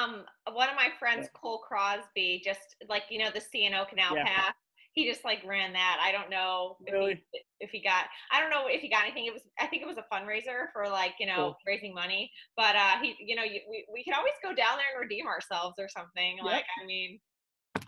Um, 0.00 0.24
one 0.52 0.68
of 0.68 0.76
my 0.76 0.88
friends, 0.98 1.28
Cole 1.34 1.58
Crosby, 1.66 2.42
just 2.44 2.76
like 2.88 3.04
you 3.10 3.18
know 3.18 3.30
the 3.32 3.40
C&O 3.40 3.84
Canal 3.86 4.16
Yeah. 4.16 4.24
Path, 4.24 4.54
he 4.92 5.08
just 5.08 5.24
like 5.24 5.38
ran 5.44 5.72
that. 5.72 5.98
I 6.02 6.12
don't 6.12 6.30
know 6.30 6.76
if, 6.86 7.18
he, 7.32 7.40
if 7.60 7.70
he 7.70 7.82
got. 7.82 8.06
I 8.32 8.40
don't 8.40 8.50
know 8.50 8.64
if 8.66 8.80
he 8.80 8.88
got 8.88 9.04
anything. 9.04 9.26
It 9.26 9.32
was 9.32 9.42
I 9.58 9.66
think 9.66 9.82
it 9.82 9.86
was 9.88 9.98
a 9.98 10.14
fundraiser 10.14 10.66
for 10.72 10.88
like 10.88 11.14
you 11.20 11.26
know 11.26 11.36
Cool. 11.36 11.56
raising 11.66 11.94
money. 11.94 12.30
But 12.56 12.76
uh, 12.76 12.98
he 13.02 13.14
you 13.20 13.36
know 13.36 13.44
you, 13.44 13.60
we 13.68 13.86
we 13.92 14.04
can 14.04 14.14
always 14.14 14.34
go 14.42 14.48
down 14.50 14.76
there 14.78 14.92
and 14.94 15.00
redeem 15.00 15.26
ourselves 15.26 15.76
or 15.78 15.88
something. 15.88 16.36
Yep. 16.38 16.44
Like 16.44 16.64
I 16.82 16.86
mean, 16.86 17.20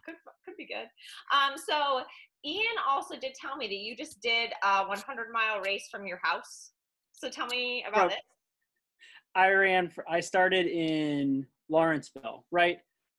could 0.04 0.14
could 0.44 0.56
be 0.56 0.66
good. 0.66 0.88
Um, 1.32 1.56
so 1.56 2.02
Ian 2.44 2.76
also 2.88 3.16
did 3.18 3.34
tell 3.34 3.56
me 3.56 3.66
that 3.68 3.74
you 3.74 3.96
just 3.96 4.20
did 4.20 4.50
a 4.64 4.84
100 4.86 5.26
mile 5.32 5.60
race 5.60 5.88
from 5.90 6.06
your 6.06 6.18
house. 6.22 6.72
So 7.12 7.30
tell 7.30 7.46
me 7.46 7.84
about 7.88 8.10
From- 8.10 8.10
it. 8.10 8.18
I 9.34 9.50
ran. 9.50 9.88
For, 9.88 10.04
I 10.08 10.20
started 10.20 10.66
in 10.66 11.46
Lawrenceville, 11.68 12.44
right, 12.50 12.78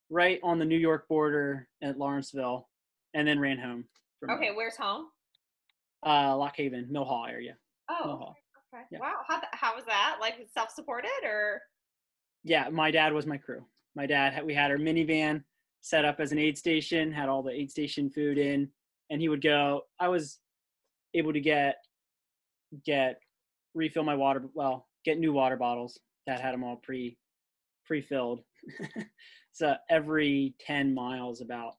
right 0.09 0.39
on 0.43 0.59
the 0.59 0.65
New 0.65 0.77
York 0.77 1.07
border 1.07 1.67
at 1.81 1.97
Lawrenceville, 1.97 2.69
and 3.13 3.27
then 3.27 3.39
ran 3.39 3.57
home. 3.57 3.85
There. 4.21 4.35
Okay, 4.35 4.51
where's 4.55 4.75
home? 4.77 5.07
uh, 6.05 6.35
Lock 6.35 6.55
Haven, 6.57 6.87
Mill 6.91 7.05
Hall 7.05 7.25
area. 7.29 7.55
Mill 7.89 7.97
Oh, 8.03 8.17
Hall. 8.17 8.35
okay. 8.73 8.83
Yeah. 8.91 8.99
Wow, 8.99 9.13
how 9.27 9.41
how 9.53 9.75
was 9.75 9.85
that? 9.85 10.17
Like 10.19 10.35
self-supported 10.53 11.09
or? 11.23 11.61
Yeah, 12.43 12.67
my 12.69 12.91
dad 12.91 13.13
was 13.13 13.25
my 13.25 13.37
crew. 13.37 13.65
My 13.95 14.05
dad, 14.05 14.43
we 14.45 14.53
had 14.53 14.69
our 14.71 14.77
minivan 14.77 15.43
set 15.81 16.03
up 16.05 16.19
as 16.19 16.31
an 16.33 16.39
aid 16.39 16.57
station, 16.57 17.11
had 17.11 17.29
all 17.29 17.41
the 17.43 17.51
aid 17.51 17.71
station 17.71 18.09
food 18.09 18.37
in, 18.37 18.69
and 19.09 19.21
he 19.21 19.29
would 19.29 19.41
go. 19.41 19.83
I 19.99 20.09
was 20.09 20.39
able 21.13 21.31
to 21.33 21.39
get 21.39 21.77
get 22.85 23.19
refill 23.73 24.03
my 24.03 24.15
water. 24.15 24.43
Well, 24.53 24.87
get 25.05 25.17
new 25.19 25.33
water 25.33 25.57
bottles 25.57 25.99
that 26.27 26.39
had 26.39 26.53
them 26.53 26.63
all 26.63 26.77
pre 26.77 27.17
pre 27.85 28.01
filled. 28.01 28.41
so 29.51 29.75
every 29.89 30.55
ten 30.59 30.93
miles, 30.93 31.41
about 31.41 31.73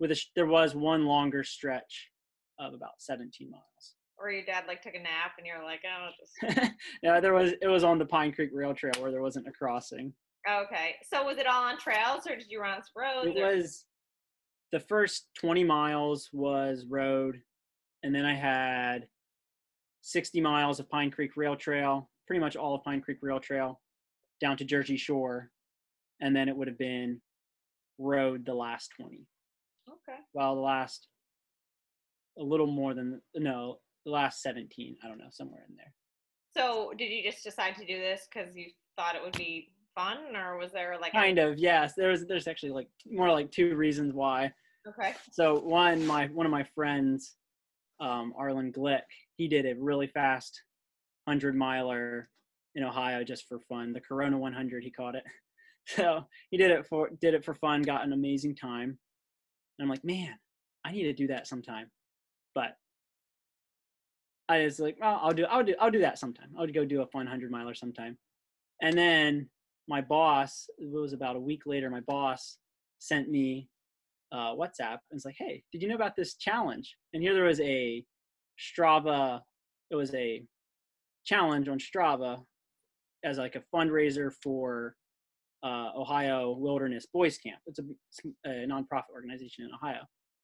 with 0.00 0.10
a 0.10 0.14
sh- 0.14 0.30
there 0.34 0.46
was 0.46 0.74
one 0.74 1.04
longer 1.06 1.44
stretch 1.44 2.10
of 2.58 2.74
about 2.74 2.92
17 2.98 3.50
miles. 3.50 3.94
or 4.18 4.30
your 4.30 4.44
dad 4.44 4.64
like 4.68 4.82
took 4.82 4.94
a 4.94 4.98
nap 4.98 5.32
and 5.38 5.46
you're 5.46 5.62
like, 5.64 5.80
oh, 5.86 6.08
just 6.18 6.72
yeah, 7.02 7.18
there 7.20 7.34
was 7.34 7.52
it 7.60 7.68
was 7.68 7.84
on 7.84 7.98
the 7.98 8.04
Pine 8.06 8.32
Creek 8.32 8.50
Rail 8.52 8.74
Trail 8.74 8.92
where 9.00 9.10
there 9.10 9.22
wasn't 9.22 9.46
a 9.48 9.52
crossing. 9.52 10.12
okay. 10.48 10.96
So 11.12 11.24
was 11.24 11.38
it 11.38 11.46
all 11.46 11.62
on 11.64 11.78
trails 11.78 12.26
or 12.28 12.36
did 12.36 12.46
you 12.50 12.60
run 12.60 12.70
on 12.76 12.82
some 12.82 13.02
roads? 13.02 13.36
It 13.36 13.40
or- 13.42 13.56
was 13.56 13.84
the 14.72 14.80
first 14.80 15.28
20 15.38 15.64
miles 15.64 16.30
was 16.32 16.86
road, 16.88 17.40
and 18.02 18.14
then 18.14 18.24
I 18.24 18.34
had 18.34 19.06
60 20.00 20.40
miles 20.40 20.80
of 20.80 20.88
Pine 20.88 21.10
Creek 21.10 21.32
Rail 21.36 21.56
Trail, 21.56 22.10
pretty 22.26 22.40
much 22.40 22.56
all 22.56 22.74
of 22.74 22.84
Pine 22.84 23.00
Creek 23.00 23.18
Rail 23.22 23.40
Trail, 23.40 23.80
down 24.40 24.56
to 24.56 24.64
Jersey 24.64 24.96
Shore, 24.96 25.50
and 26.20 26.34
then 26.34 26.48
it 26.48 26.56
would 26.56 26.68
have 26.68 26.78
been 26.78 27.20
road 27.98 28.44
the 28.46 28.54
last 28.54 28.90
20. 29.00 29.26
okay. 29.88 30.18
Well, 30.34 30.54
the 30.54 30.60
last 30.60 31.08
a 32.38 32.42
little 32.42 32.66
more 32.66 32.94
than 32.94 33.20
no, 33.34 33.78
the 34.06 34.10
last 34.10 34.40
17. 34.42 34.96
I 35.04 35.08
don't 35.08 35.18
know, 35.18 35.26
somewhere 35.30 35.64
in 35.68 35.76
there. 35.76 35.92
So 36.56 36.92
did 36.96 37.06
you 37.10 37.22
just 37.22 37.44
decide 37.44 37.76
to 37.76 37.86
do 37.86 37.98
this 37.98 38.26
because 38.32 38.56
you 38.56 38.66
thought 38.96 39.14
it 39.14 39.22
would 39.22 39.36
be 39.36 39.70
fun, 39.94 40.34
or 40.36 40.56
was 40.56 40.72
there 40.72 40.96
like 41.00 41.12
a- 41.12 41.16
Kind 41.16 41.38
of, 41.38 41.58
yes. 41.58 41.92
There's 41.96 42.24
there's 42.26 42.48
actually 42.48 42.72
like 42.72 42.88
more 43.10 43.30
like 43.30 43.50
two 43.50 43.76
reasons 43.76 44.14
why. 44.14 44.52
okay? 44.88 45.14
So 45.30 45.58
one, 45.60 46.06
my 46.06 46.26
one 46.28 46.46
of 46.46 46.52
my 46.52 46.64
friends, 46.74 47.36
um, 48.00 48.32
Arlen 48.36 48.72
Glick, 48.72 49.02
he 49.36 49.46
did 49.48 49.66
a 49.66 49.74
really 49.78 50.06
fast 50.08 50.60
hundred 51.26 51.54
miler 51.56 52.28
in 52.74 52.84
Ohio 52.84 53.24
just 53.24 53.48
for 53.48 53.60
fun. 53.60 53.92
The 53.92 54.00
Corona 54.00 54.38
100, 54.38 54.82
he 54.82 54.90
caught 54.90 55.14
it. 55.14 55.24
So 55.84 56.24
he 56.52 56.58
did 56.58 56.70
it 56.70 56.86
for 56.86 57.10
did 57.20 57.34
it 57.34 57.44
for 57.44 57.54
fun, 57.54 57.82
got 57.82 58.04
an 58.04 58.12
amazing 58.12 58.54
time. 58.54 58.90
And 58.90 59.84
I'm 59.84 59.88
like, 59.88 60.04
man, 60.04 60.32
I 60.84 60.92
need 60.92 61.02
to 61.02 61.12
do 61.12 61.26
that 61.26 61.48
sometime. 61.48 61.90
But 62.54 62.76
I 64.48 64.62
was 64.62 64.78
like, 64.78 64.96
well, 65.00 65.18
I'll 65.20 65.32
do 65.32 65.44
I'll 65.46 65.64
do 65.64 65.74
I'll 65.80 65.90
do 65.90 65.98
that 66.02 66.20
sometime. 66.20 66.50
I'll 66.56 66.68
go 66.68 66.84
do 66.84 67.02
a 67.02 67.06
fun 67.08 67.26
hundred 67.26 67.50
miler 67.50 67.74
sometime. 67.74 68.16
And 68.80 68.96
then 68.96 69.48
my 69.88 70.00
boss, 70.00 70.66
it 70.78 70.88
was 70.88 71.12
about 71.12 71.34
a 71.34 71.40
week 71.40 71.62
later, 71.66 71.90
my 71.90 72.00
boss 72.00 72.58
sent 73.00 73.28
me 73.28 73.68
uh, 74.30 74.54
WhatsApp 74.54 74.98
and 75.10 75.14
was 75.14 75.24
like, 75.24 75.36
"Hey, 75.36 75.64
did 75.72 75.82
you 75.82 75.88
know 75.88 75.94
about 75.94 76.16
this 76.16 76.34
challenge?" 76.36 76.96
And 77.12 77.22
here 77.22 77.34
there 77.34 77.44
was 77.44 77.60
a 77.60 78.04
Strava. 78.58 79.40
It 79.90 79.96
was 79.96 80.14
a 80.14 80.44
challenge 81.24 81.68
on 81.68 81.78
Strava 81.78 82.42
as 83.24 83.38
like 83.38 83.56
a 83.56 83.62
fundraiser 83.74 84.32
for 84.42 84.96
uh, 85.62 85.90
Ohio 85.96 86.52
Wilderness 86.52 87.06
Boys 87.12 87.38
Camp. 87.38 87.58
It's 87.66 87.78
a, 87.78 88.48
a 88.48 88.66
nonprofit 88.66 89.12
organization 89.14 89.64
in 89.64 89.70
Ohio, 89.74 90.00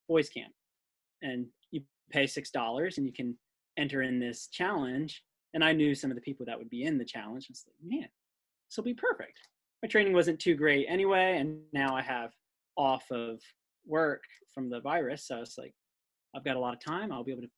Boys 0.08 0.28
Camp, 0.28 0.52
and 1.22 1.46
you 1.70 1.82
pay 2.10 2.26
six 2.26 2.50
dollars 2.50 2.98
and 2.98 3.06
you 3.06 3.12
can 3.12 3.36
enter 3.76 4.02
in 4.02 4.18
this 4.18 4.48
challenge. 4.48 5.22
And 5.54 5.64
I 5.64 5.72
knew 5.72 5.94
some 5.94 6.10
of 6.10 6.14
the 6.14 6.22
people 6.22 6.46
that 6.46 6.58
would 6.58 6.70
be 6.70 6.84
in 6.84 6.98
the 6.98 7.04
challenge. 7.04 7.46
I 7.48 7.52
was 7.52 7.64
like, 7.66 7.74
man, 7.82 8.08
this 8.68 8.76
will 8.76 8.84
be 8.84 8.94
perfect. 8.94 9.38
My 9.82 9.88
training 9.88 10.12
wasn't 10.12 10.40
too 10.40 10.54
great 10.54 10.86
anyway, 10.88 11.38
and 11.38 11.60
now 11.72 11.96
I 11.96 12.02
have 12.02 12.32
off 12.76 13.04
of 13.10 13.40
work 13.86 14.22
from 14.54 14.68
the 14.68 14.80
virus. 14.80 15.26
So 15.26 15.40
it's 15.40 15.58
like 15.58 15.74
I've 16.34 16.44
got 16.44 16.56
a 16.56 16.60
lot 16.60 16.74
of 16.74 16.80
time. 16.80 17.10
I'll 17.10 17.24
be 17.24 17.32
able 17.32 17.42
to 17.42 17.50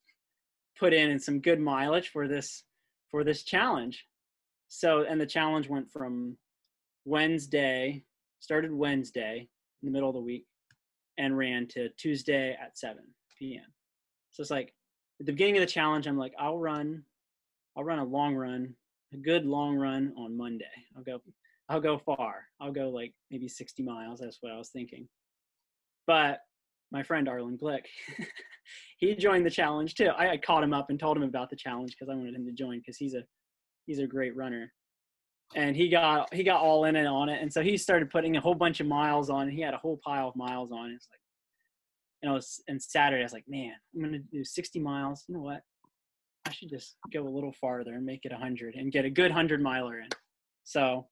put 0.78 0.94
in 0.94 1.18
some 1.18 1.40
good 1.40 1.60
mileage 1.60 2.08
for 2.08 2.28
this 2.28 2.64
for 3.10 3.24
this 3.24 3.42
challenge. 3.42 4.06
So 4.68 5.02
and 5.02 5.20
the 5.20 5.26
challenge 5.26 5.68
went 5.68 5.90
from 5.90 6.36
Wednesday, 7.04 8.04
started 8.40 8.72
Wednesday 8.72 9.48
in 9.82 9.86
the 9.86 9.92
middle 9.92 10.08
of 10.08 10.14
the 10.14 10.20
week, 10.20 10.46
and 11.18 11.36
ran 11.36 11.66
to 11.68 11.88
Tuesday 11.98 12.56
at 12.60 12.78
7 12.78 13.02
p.m. 13.38 13.64
So 14.30 14.42
it's 14.42 14.50
like 14.50 14.72
at 15.20 15.26
the 15.26 15.32
beginning 15.32 15.56
of 15.56 15.60
the 15.60 15.66
challenge, 15.66 16.06
I'm 16.06 16.18
like, 16.18 16.34
I'll 16.38 16.58
run, 16.58 17.04
I'll 17.76 17.84
run 17.84 17.98
a 17.98 18.04
long 18.04 18.34
run, 18.34 18.74
a 19.12 19.16
good 19.16 19.44
long 19.44 19.76
run 19.76 20.14
on 20.16 20.36
Monday. 20.36 20.64
I'll 20.96 21.02
go, 21.02 21.20
I'll 21.68 21.80
go 21.80 21.98
far. 21.98 22.44
I'll 22.60 22.72
go 22.72 22.88
like 22.90 23.12
maybe 23.30 23.48
60 23.48 23.82
miles. 23.82 24.20
That's 24.20 24.38
what 24.40 24.52
I 24.52 24.56
was 24.56 24.70
thinking. 24.70 25.08
But 26.06 26.40
my 26.92 27.02
friend 27.02 27.28
Arlen 27.28 27.58
Glick, 27.58 27.84
he 28.98 29.14
joined 29.14 29.46
the 29.46 29.50
challenge 29.50 29.94
too. 29.94 30.08
I, 30.08 30.32
I 30.32 30.36
caught 30.36 30.64
him 30.64 30.74
up 30.74 30.90
and 30.90 30.98
told 30.98 31.16
him 31.16 31.22
about 31.22 31.50
the 31.50 31.56
challenge 31.56 31.92
because 31.92 32.08
I 32.10 32.16
wanted 32.16 32.34
him 32.34 32.46
to 32.46 32.52
join 32.52 32.78
because 32.78 32.96
he's 32.96 33.14
a 33.14 33.22
he's 33.86 33.98
a 33.98 34.06
great 34.06 34.36
runner. 34.36 34.72
And 35.56 35.74
he 35.74 35.88
got 35.88 36.32
he 36.32 36.44
got 36.44 36.60
all 36.60 36.84
in 36.84 36.96
and 36.96 37.08
on 37.08 37.28
it, 37.28 37.42
and 37.42 37.52
so 37.52 37.60
he 37.60 37.76
started 37.76 38.10
putting 38.10 38.36
a 38.36 38.40
whole 38.40 38.54
bunch 38.54 38.80
of 38.80 38.86
miles 38.86 39.30
on. 39.30 39.48
He 39.48 39.60
had 39.60 39.74
a 39.74 39.78
whole 39.78 40.00
pile 40.04 40.28
of 40.28 40.36
miles 40.36 40.70
on. 40.70 40.90
It's 40.90 41.08
like, 41.10 41.20
and 42.22 42.30
I 42.30 42.34
was 42.34 42.62
and 42.68 42.80
Saturday 42.80 43.22
I 43.22 43.24
was 43.24 43.32
like, 43.32 43.48
man, 43.48 43.72
I'm 43.94 44.02
gonna 44.02 44.18
do 44.18 44.44
60 44.44 44.78
miles. 44.78 45.24
You 45.26 45.34
know 45.34 45.42
what? 45.42 45.62
I 46.46 46.52
should 46.52 46.70
just 46.70 46.96
go 47.12 47.26
a 47.26 47.28
little 47.28 47.52
farther 47.52 47.94
and 47.94 48.06
make 48.06 48.24
it 48.24 48.32
100 48.32 48.74
and 48.74 48.92
get 48.92 49.04
a 49.04 49.10
good 49.10 49.30
100 49.30 49.60
miler 49.60 50.00
in. 50.00 50.08
So 50.64 51.06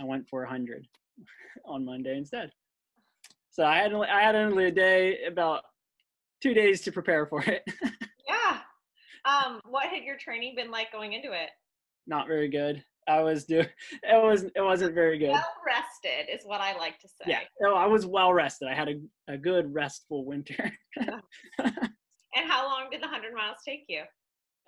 I 0.00 0.04
went 0.04 0.28
for 0.28 0.40
100 0.40 0.86
on 1.64 1.84
Monday 1.84 2.16
instead. 2.16 2.50
So 3.60 3.66
I 3.66 3.76
had 3.76 3.92
I 3.92 4.22
had 4.22 4.34
only 4.36 4.64
a 4.64 4.70
day, 4.70 5.24
about 5.26 5.64
two 6.42 6.54
days 6.54 6.80
to 6.80 6.92
prepare 6.92 7.26
for 7.26 7.42
it. 7.42 7.62
Yeah. 8.26 8.58
Um, 9.24 9.60
what 9.68 9.88
had 9.88 10.04
your 10.04 10.16
training 10.16 10.54
been 10.56 10.70
like 10.70 10.92
going 10.92 11.12
into 11.14 11.32
it? 11.32 11.50
Not 12.06 12.26
very 12.28 12.48
good. 12.48 12.82
I 13.08 13.20
was 13.22 13.44
doing 13.44 13.66
it 14.02 14.24
was 14.24 14.44
it 14.44 14.62
wasn't 14.62 14.94
very 14.94 15.18
good. 15.18 15.32
Well 15.32 15.52
rested 15.66 16.32
is 16.32 16.42
what 16.44 16.62
I 16.62 16.74
like 16.78 16.98
to 17.00 17.08
say. 17.08 17.24
Yeah, 17.26 17.40
no, 17.60 17.74
I 17.74 17.84
was 17.86 18.06
well 18.06 18.32
rested. 18.32 18.68
I 18.68 18.74
had 18.74 18.88
a, 18.88 18.94
a 19.34 19.36
good 19.36 19.74
restful 19.74 20.24
winter. 20.24 20.72
And 21.58 22.48
how 22.48 22.64
long 22.66 22.88
did 22.90 23.02
the 23.02 23.08
100 23.08 23.34
miles 23.34 23.58
take 23.66 23.84
you? 23.88 24.04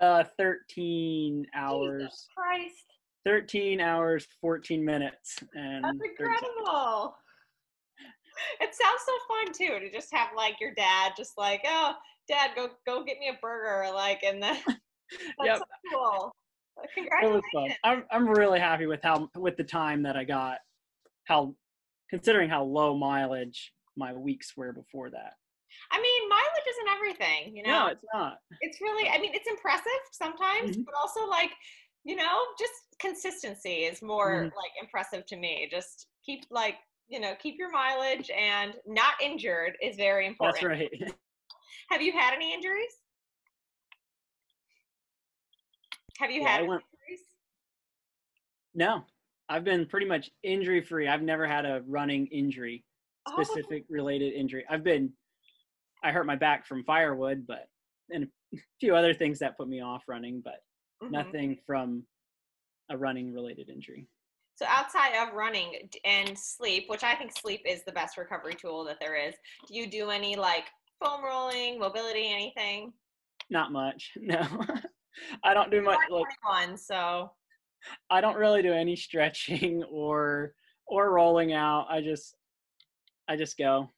uh, 0.01 0.25
13 0.37 1.47
hours, 1.55 2.03
Jesus 2.03 2.27
Christ. 2.37 2.85
13 3.25 3.81
hours, 3.81 4.27
14 4.41 4.85
minutes, 4.85 5.39
and 5.55 5.85
That's 5.85 5.97
30 5.97 6.09
seconds. 6.19 6.19
incredible. 6.19 7.15
It 8.61 8.75
sounds 8.75 9.01
so 9.07 9.13
fun 9.29 9.53
too 9.53 9.81
to 9.81 9.91
just 9.93 10.13
have 10.13 10.29
like 10.37 10.61
your 10.61 10.75
dad 10.75 11.13
just 11.17 11.37
like, 11.37 11.63
oh, 11.67 11.95
dad, 12.29 12.51
go 12.55 12.71
go 12.87 13.05
get 13.05 13.19
me 13.19 13.29
a 13.29 13.39
burger, 13.41 13.91
like, 13.93 14.23
and 14.23 14.43
then 14.43 14.57
that's 14.67 14.81
Yep. 15.45 15.59
so 15.59 15.65
cool. 15.93 16.37
It 16.97 17.31
was 17.31 17.43
fun. 17.53 17.71
I'm 17.85 18.05
I'm 18.11 18.27
really 18.29 18.59
happy 18.61 18.87
with 18.87 19.01
how 19.03 19.29
with 19.37 19.57
the 19.57 19.65
time 19.65 20.03
that 20.05 20.17
I 20.17 20.25
got. 20.25 20.59
How 21.25 21.55
considering 22.11 22.49
how 22.51 22.65
low 22.65 22.97
mileage 22.97 23.73
my 23.97 24.13
weeks 24.13 24.57
were 24.57 24.73
before 24.73 25.11
that. 25.11 25.35
I 25.91 26.01
mean, 26.01 26.29
mileage 26.29 26.69
isn't 26.69 26.89
everything, 26.97 27.57
you 27.57 27.63
know. 27.63 27.71
No, 27.71 27.87
it's 27.89 28.05
not. 28.15 28.39
it's 28.61 28.81
really 28.81 29.09
i 29.09 29.19
mean 29.19 29.33
it's 29.35 29.49
impressive 29.49 30.03
sometimes 30.13 30.77
Mhm. 30.77 30.85
but 30.85 30.95
also 30.95 31.27
like 31.27 31.51
you 32.05 32.15
know 32.17 32.41
just 32.59 32.73
consistency 33.01 33.85
is 33.85 34.03
more 34.03 34.45
Mhm. 34.45 34.57
like 34.57 34.73
impressive 34.81 35.25
to 35.27 35.37
me 35.37 35.69
just 35.71 36.09
keep 36.25 36.45
like 36.51 36.77
you 37.13 37.21
know 37.21 37.35
keep 37.39 37.59
your 37.59 37.71
mileage 37.71 38.31
and 38.31 38.75
not 38.87 39.13
injured 39.23 39.77
is 39.83 39.97
very 39.97 40.27
important 40.27 40.63
That's 40.63 40.81
right. 40.81 41.15
have 41.91 42.01
you 42.01 42.13
had 42.13 42.33
any 42.35 42.55
injuries 42.55 43.03
have 46.19 46.31
you 46.31 46.43
Yeah, 46.43 46.49
had 46.49 46.61
injuries 46.63 46.81
No, 48.75 49.05
I've 49.49 49.65
been 49.65 49.85
pretty 49.87 50.07
much 50.07 50.31
injury 50.43 50.81
free. 50.81 51.07
I've 51.07 51.23
never 51.23 51.47
had 51.47 51.67
a 51.67 51.83
running 51.87 52.27
injury, 52.29 52.83
Oh, 53.29 53.43
specific 53.43 53.85
related 53.91 54.33
injury. 54.33 54.65
I've 54.69 54.83
been, 54.83 55.13
I 56.03 56.11
hurt 56.11 56.27
my 56.27 56.37
back 56.37 56.67
from 56.67 56.83
firewood, 56.85 57.47
but 57.47 57.69
and 58.11 58.27
a 58.55 58.59
few 58.81 58.97
other 58.97 59.15
things 59.15 59.39
that 59.41 59.57
put 59.57 59.69
me 59.69 59.81
off 59.81 60.03
running, 60.09 60.41
but 60.43 60.63
mhm. 61.03 61.11
nothing 61.13 61.59
from 61.67 62.05
a 62.91 62.97
running 62.97 63.33
related 63.33 63.69
injury. 63.69 64.09
So 64.63 64.69
outside 64.69 65.15
of 65.21 65.35
running 65.35 65.89
and 66.05 66.39
sleep 66.39 66.85
which 66.89 67.03
i 67.03 67.15
think 67.15 67.33
sleep 67.37 67.61
is 67.67 67.83
the 67.85 67.93
best 67.93 68.17
recovery 68.17 68.55
tool 68.55 68.85
that 68.85 68.99
there 69.01 69.17
is 69.17 69.35
do 69.67 69.75
you 69.75 69.89
do 69.91 70.11
any 70.11 70.37
like 70.37 70.65
foam 71.03 71.25
rolling 71.25 71.79
mobility 71.79 72.29
anything 72.33 72.93
Not 73.51 73.73
much. 73.73 74.13
No, 74.21 74.41
I 75.45 75.53
don't 75.53 75.71
do 75.71 75.83
much. 75.83 75.99
Like 76.09 76.25
21, 76.43 76.79
so 76.79 77.31
I 78.09 78.23
don't 78.23 78.37
really 78.37 78.63
do 78.63 78.73
any 78.73 78.97
stretching 78.97 79.83
or 79.93 80.55
or 80.87 81.13
rolling 81.13 81.53
out. 81.53 81.87
I 81.91 82.01
just 82.01 82.35
I 83.29 83.37
just 83.37 83.59
go. 83.59 83.91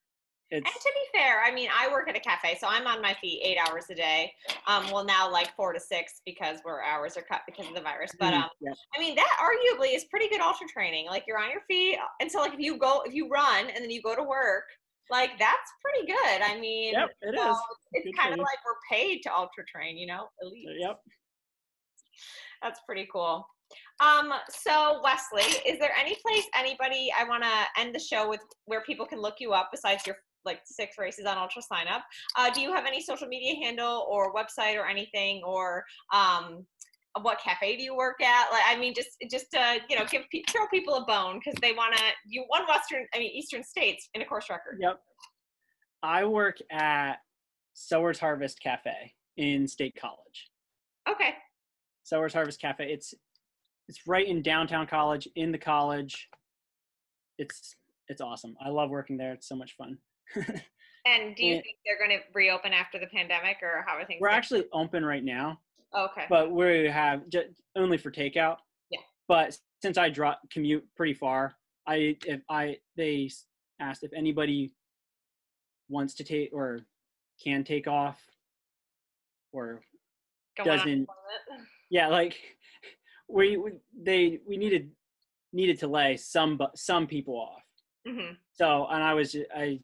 It's 0.55 0.65
And 0.65 0.81
to 0.81 0.93
be 0.95 1.19
fair, 1.19 1.43
I 1.43 1.53
mean, 1.53 1.69
I 1.77 1.89
work 1.91 2.09
at 2.09 2.17
a 2.17 2.21
cafe, 2.21 2.57
so 2.61 2.69
I'm 2.69 2.87
on 2.87 3.03
my 3.03 3.13
feet 3.21 3.43
eight 3.43 3.59
hours 3.59 3.87
a 3.91 3.95
day. 3.95 4.33
Um, 4.69 4.89
well, 4.93 5.05
now 5.05 5.31
like 5.31 5.55
four 5.57 5.73
to 5.73 5.81
six 5.81 6.21
because 6.25 6.61
where 6.63 6.81
hours 6.81 7.17
are 7.17 7.23
cut 7.23 7.43
because 7.45 7.67
of 7.67 7.75
the 7.75 7.81
virus. 7.81 8.13
But 8.21 8.35
Mhm, 8.35 8.43
um, 8.45 8.49
yeah. 8.61 8.73
I 8.95 9.01
mean, 9.01 9.17
that 9.17 9.37
arguably 9.41 9.97
is 9.97 10.05
pretty 10.05 10.29
good 10.29 10.41
ultra 10.41 10.69
training. 10.69 11.07
Like 11.07 11.25
you're 11.27 11.39
on 11.39 11.51
your 11.51 11.63
feet, 11.63 11.99
and 12.21 12.31
so 12.31 12.39
like 12.39 12.55
if 12.55 12.61
you 12.61 12.79
go, 12.79 13.03
if 13.05 13.13
you 13.15 13.29
run 13.29 13.67
and 13.69 13.83
then 13.83 13.91
you 13.91 14.01
go 14.01 14.15
to 14.15 14.23
work, 14.23 14.65
like 15.11 15.39
that's 15.41 15.73
pretty 15.83 16.07
good. 16.07 16.43
I 16.43 16.59
mean, 16.61 16.93
Yep, 16.93 17.11
it 17.23 17.35
so 17.37 17.51
is. 17.51 17.57
It's 17.93 18.05
Good 18.05 18.17
kind 18.17 18.33
of 18.33 18.39
like 18.39 18.59
we're 18.65 18.97
paid 18.97 19.23
to 19.25 19.35
ultra 19.35 19.65
train, 19.67 19.99
you 19.99 20.07
know, 20.07 20.29
elite. 20.41 20.69
Yep. 20.79 21.01
That's 22.63 22.81
pretty 22.87 23.09
cool. 23.13 23.47
Um, 24.01 24.33
so 24.51 25.01
Wesley, 25.03 25.43
is 25.67 25.79
there 25.79 25.93
any 25.99 26.17
place 26.17 26.45
anybody 26.57 27.13
I 27.17 27.25
want 27.25 27.43
to 27.43 27.81
end 27.81 27.95
the 27.95 27.99
show 27.99 28.29
with 28.29 28.41
where 28.67 28.83
people 28.83 29.07
can 29.07 29.21
look 29.21 29.37
you 29.41 29.53
up 29.53 29.71
besides 29.73 30.07
your 30.07 30.17
like 30.45 30.61
six 30.65 30.97
races 30.99 31.27
on 31.27 31.39
Ultra 31.39 31.63
Sign 31.63 31.89
Up. 31.89 32.03
Uh, 32.39 32.51
do 32.51 32.61
you 32.61 32.73
have 32.73 32.87
any 32.87 33.01
social 33.01 33.29
media 33.29 33.55
handle 33.65 34.07
or 34.09 34.35
website 34.35 34.77
or 34.77 34.87
anything, 34.87 35.43
or 35.45 35.85
um, 36.13 36.67
what 37.23 37.41
cafe 37.41 37.77
do 37.77 37.83
you 37.83 37.97
work 37.97 38.21
at? 38.21 38.51
Like, 38.51 38.63
I 38.67 38.77
mean, 38.79 38.95
just 38.95 39.11
just 39.31 39.51
to 39.53 39.79
you 39.89 39.97
know, 39.97 40.05
give 40.11 40.23
throw 40.49 40.67
people 40.69 40.95
a 40.95 41.05
bone 41.07 41.41
because 41.43 41.59
they 41.61 41.73
want 41.73 41.97
to. 41.97 42.03
You 42.27 42.45
won 42.51 42.63
Western, 42.69 43.07
I 43.15 43.19
mean, 43.19 43.33
Eastern 43.33 43.63
States 43.63 44.09
in 44.15 44.23
a 44.23 44.25
course 44.25 44.51
record. 44.51 44.79
Yep. 44.81 45.01
I 46.03 46.25
work 46.25 46.59
at 46.71 47.15
Sowers 47.75 48.19
Harvest 48.19 48.61
Cafe 48.61 49.15
in 49.37 49.67
State 49.67 49.97
College. 49.99 50.51
Okay. 51.09 51.35
Sowers 52.03 52.35
Harvest 52.35 52.61
Cafe. 52.61 52.93
It's 52.93 53.15
it's 53.89 54.07
right 54.07 54.27
in 54.27 54.43
downtown 54.43 54.87
college, 54.87 55.29
in 55.37 55.53
the 55.53 55.59
college. 55.59 56.29
It's 57.39 57.77
it's 58.09 58.21
awesome. 58.21 58.55
I 58.65 58.69
love 58.69 58.91
working 58.91 59.17
there. 59.17 59.33
It's 59.33 59.49
so 59.49 59.57
much 59.57 59.77
fun. 59.77 59.99
And 61.07 61.37
do 61.37 61.45
you 61.45 61.57
Yeah. 61.57 61.61
think 61.61 61.77
they're 61.85 61.99
going 61.99 62.19
to 62.19 62.25
reopen 62.33 62.73
after 62.73 62.99
the 62.99 63.07
pandemic, 63.09 63.59
or 63.63 63.85
how 63.87 63.97
are 63.97 64.07
things? 64.07 64.21
We're 64.23 64.29
going? 64.29 64.39
actually 64.39 64.65
open 64.73 65.05
right 65.05 65.23
now, 65.23 65.61
okay. 65.95 66.25
but 66.31 66.51
we 66.51 66.87
have 66.89 67.29
just 67.29 67.49
only 67.77 67.99
for 67.99 68.11
takeout. 68.11 68.57
Yeah. 68.91 69.01
But 69.29 69.59
since 69.83 69.99
I 69.99 70.09
drop 70.09 70.41
commute 70.51 70.87
pretty 70.97 71.13
far, 71.15 71.57
I 71.87 72.17
if 72.27 72.41
I 72.49 72.79
they 72.97 73.31
asked 73.81 74.03
if 74.03 74.13
anybody 74.15 74.73
wants 75.91 76.15
to 76.15 76.25
take 76.25 76.51
or 76.55 76.81
can 77.43 77.65
take 77.65 77.87
off 77.87 78.19
or 79.53 79.83
on 80.59 80.65
doesn't- 80.65 81.09
yeah 81.91 82.07
like 82.09 82.39
we, 83.29 83.57
we 83.59 83.73
they 83.95 84.41
we 84.47 84.57
needed 84.57 84.91
needed 85.53 85.79
to 85.81 85.87
lay 85.89 86.17
some 86.17 86.59
some 86.75 87.07
people 87.07 87.37
off 87.39 87.63
Mhm. 88.07 88.37
so 88.53 88.87
and 88.87 89.03
i 89.03 89.13
was 89.13 89.37
i 89.55 89.79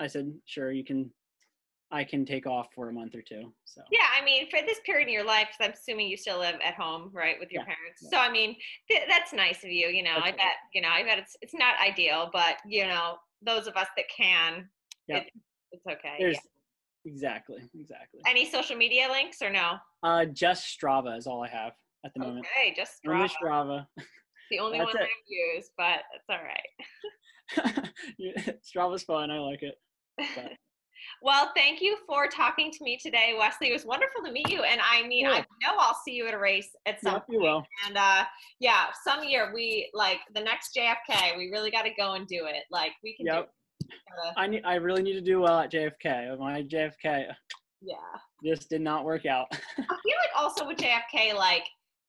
i 0.00 0.06
said 0.06 0.32
sure 0.46 0.72
you 0.72 0.84
can 0.84 1.10
i 1.92 2.02
can 2.02 2.24
take 2.24 2.46
off 2.46 2.68
for 2.74 2.88
a 2.88 2.92
month 2.92 3.14
or 3.14 3.22
two 3.22 3.52
so 3.64 3.82
Yeah, 3.92 4.06
I 4.20 4.24
mean, 4.24 4.48
for 4.50 4.60
this 4.66 4.80
period 4.84 5.08
in 5.08 5.14
your 5.14 5.24
life, 5.24 5.48
I'm 5.60 5.72
assuming 5.72 6.08
you 6.08 6.16
still 6.16 6.38
live 6.38 6.56
at 6.64 6.74
home, 6.74 7.10
right, 7.12 7.36
with 7.40 7.50
your 7.52 7.62
Yeah, 7.62 7.74
parents. 7.74 8.00
yeah. 8.02 8.08
So, 8.10 8.16
I 8.18 8.30
mean, 8.30 8.56
th- 8.90 9.02
that's 9.08 9.32
nice 9.32 9.64
of 9.64 9.70
you. 9.70 9.88
You 9.88 10.02
know, 10.04 10.14
That's 10.14 10.26
I 10.26 10.30
right. 10.30 10.36
bet, 10.36 10.56
you 10.74 10.80
know, 10.80 10.88
I 10.88 11.02
bet 11.04 11.18
it's 11.18 11.36
it's 11.42 11.54
not 11.54 11.74
ideal, 11.80 12.30
but 12.32 12.56
you 12.66 12.86
know, 12.86 13.16
those 13.42 13.66
of 13.66 13.76
us 13.76 13.88
that 13.96 14.06
can, 14.16 14.68
Yep. 15.08 15.22
it, 15.26 15.32
it's 15.72 15.86
okay. 15.86 16.16
there's 16.20 16.36
yeah. 17.04 17.10
exactly 17.12 17.62
exactly 17.78 18.20
Any 18.26 18.48
social 18.50 18.76
media 18.76 19.08
links 19.10 19.42
or 19.42 19.50
no? 19.50 19.76
uh 20.02 20.24
just 20.26 20.62
strava 20.78 21.16
is 21.18 21.26
all 21.26 21.42
i 21.42 21.48
have 21.48 21.72
at 22.04 22.12
the 22.14 22.20
moment 22.20 22.46
Okay, 22.56 22.74
just 22.74 22.94
only 23.06 23.28
Strava. 23.28 23.36
strava 23.42 23.86
The 24.50 24.58
only 24.58 24.78
That's 24.78 24.94
one 24.94 25.02
it. 25.02 25.08
I've 25.10 25.28
used, 25.28 25.70
but 25.76 26.00
it's 26.14 26.28
all 26.28 26.44
right. 26.52 26.70
Strava's 28.68 29.02
fun 29.04 29.30
i 29.30 29.38
like 29.38 29.62
it 29.62 29.76
But- 30.34 30.52
Well, 31.22 31.50
thank 31.54 31.82
you 31.82 31.98
for 32.06 32.28
talking 32.28 32.70
to 32.70 32.78
me 32.84 32.96
today, 32.96 33.34
Wesley. 33.38 33.68
It 33.68 33.72
was 33.74 33.84
wonderful 33.84 34.22
to 34.24 34.32
meet 34.32 34.48
you, 34.48 34.62
and 34.62 34.80
I 34.80 35.06
mean, 35.06 35.26
I 35.26 35.40
know 35.40 35.74
I'll 35.78 35.98
see 36.02 36.12
you 36.12 36.26
at 36.26 36.32
a 36.32 36.38
race 36.38 36.70
at 36.86 36.98
some 37.02 37.14
yep, 37.14 37.24
you 37.28 37.40
will 37.40 37.66
And 37.86 37.96
uh 37.98 38.24
yeah, 38.58 38.84
some 39.06 39.22
year 39.24 39.50
we 39.54 39.90
like 39.92 40.20
the 40.34 40.40
next 40.40 40.74
JFK, 40.74 41.36
we 41.36 41.50
really 41.50 41.70
got 41.70 41.82
to 41.82 41.90
go 41.98 42.14
and 42.14 42.26
do 42.26 42.46
it. 42.46 42.62
Like 42.70 42.92
we 43.04 43.16
can 43.16 43.26
Yep. 43.26 43.34
do 43.34 43.86
it. 43.88 43.96
Gotta- 44.24 44.40
i 44.40 44.46
need 44.46 44.62
i 44.64 44.74
really 44.76 45.02
need 45.02 45.14
to 45.14 45.20
do 45.20 45.40
well 45.40 45.58
at 45.58 45.72
jfk 45.72 46.38
my 46.38 46.62
jfk 46.62 47.26
yeah. 47.82 47.96
This 48.42 48.66
did 48.66 48.82
not 48.82 49.04
work 49.04 49.26
out 49.26 49.46
I 49.52 49.56
feel 49.82 50.16
like 50.22 50.30
also 50.36 50.66
with 50.66 50.76
JFK 50.78 51.34
like 51.34 51.64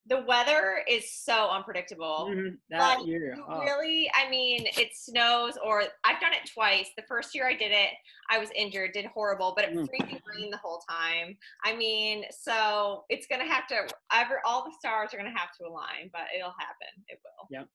the 0.06 0.20
weather 0.22 0.82
is 0.88 1.12
so 1.12 1.48
unpredictable. 1.48 2.28
Mhm, 2.30 2.58
that 2.70 2.98
Like, 2.98 3.06
year 3.06 3.36
oh, 3.48 3.60
really, 3.60 4.10
I 4.14 4.28
mean, 4.28 4.66
it 4.76 4.96
snows, 4.96 5.56
or 5.62 5.84
I've 6.04 6.20
done 6.20 6.32
it 6.32 6.50
twice. 6.52 6.90
The 6.96 7.04
first 7.04 7.34
year 7.34 7.46
I 7.46 7.54
did 7.54 7.70
it, 7.70 7.90
I 8.28 8.38
was 8.38 8.50
injured, 8.56 8.92
did 8.92 9.06
horrible, 9.06 9.52
but 9.54 9.64
it 9.64 9.72
Mm. 9.74 9.86
freezing 9.88 10.20
rain 10.26 10.50
the 10.50 10.56
whole 10.56 10.82
time. 10.90 11.38
I 11.64 11.74
mean, 11.76 12.24
so 12.30 13.04
it's 13.10 13.26
gonna 13.28 13.46
have 13.46 13.66
to. 13.68 13.88
Ever, 14.12 14.40
all 14.44 14.64
the 14.64 14.72
stars 14.78 15.14
are 15.14 15.18
gonna 15.18 15.30
have 15.38 15.52
to 15.58 15.66
align, 15.66 16.10
but 16.12 16.22
it'll 16.34 16.54
happen. 16.58 16.88
It 17.08 17.20
will. 17.22 17.46
Yep. 17.50 17.68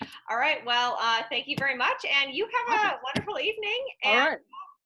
Yeah. 0.00 0.08
All 0.30 0.38
right. 0.38 0.64
Well, 0.64 0.96
uh, 0.98 1.22
thank 1.28 1.46
you 1.46 1.56
very 1.58 1.76
much, 1.76 2.04
and 2.06 2.32
you 2.34 2.48
have 2.68 2.94
a 2.94 3.00
wonderful 3.04 3.38
evening. 3.38 3.86
all 4.04 4.12
And 4.14 4.26
right 4.30 4.38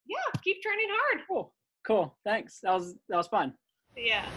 yeah, 0.06 0.40
keep 0.42 0.60
training 0.62 0.88
hard. 0.90 1.24
cool 1.28 1.54
cool 1.84 2.18
thanks 2.24 2.58
that 2.60 2.72
was 2.72 2.94
that 3.08 3.16
was 3.16 3.28
fun 3.28 3.56
Yeah. 3.96 4.28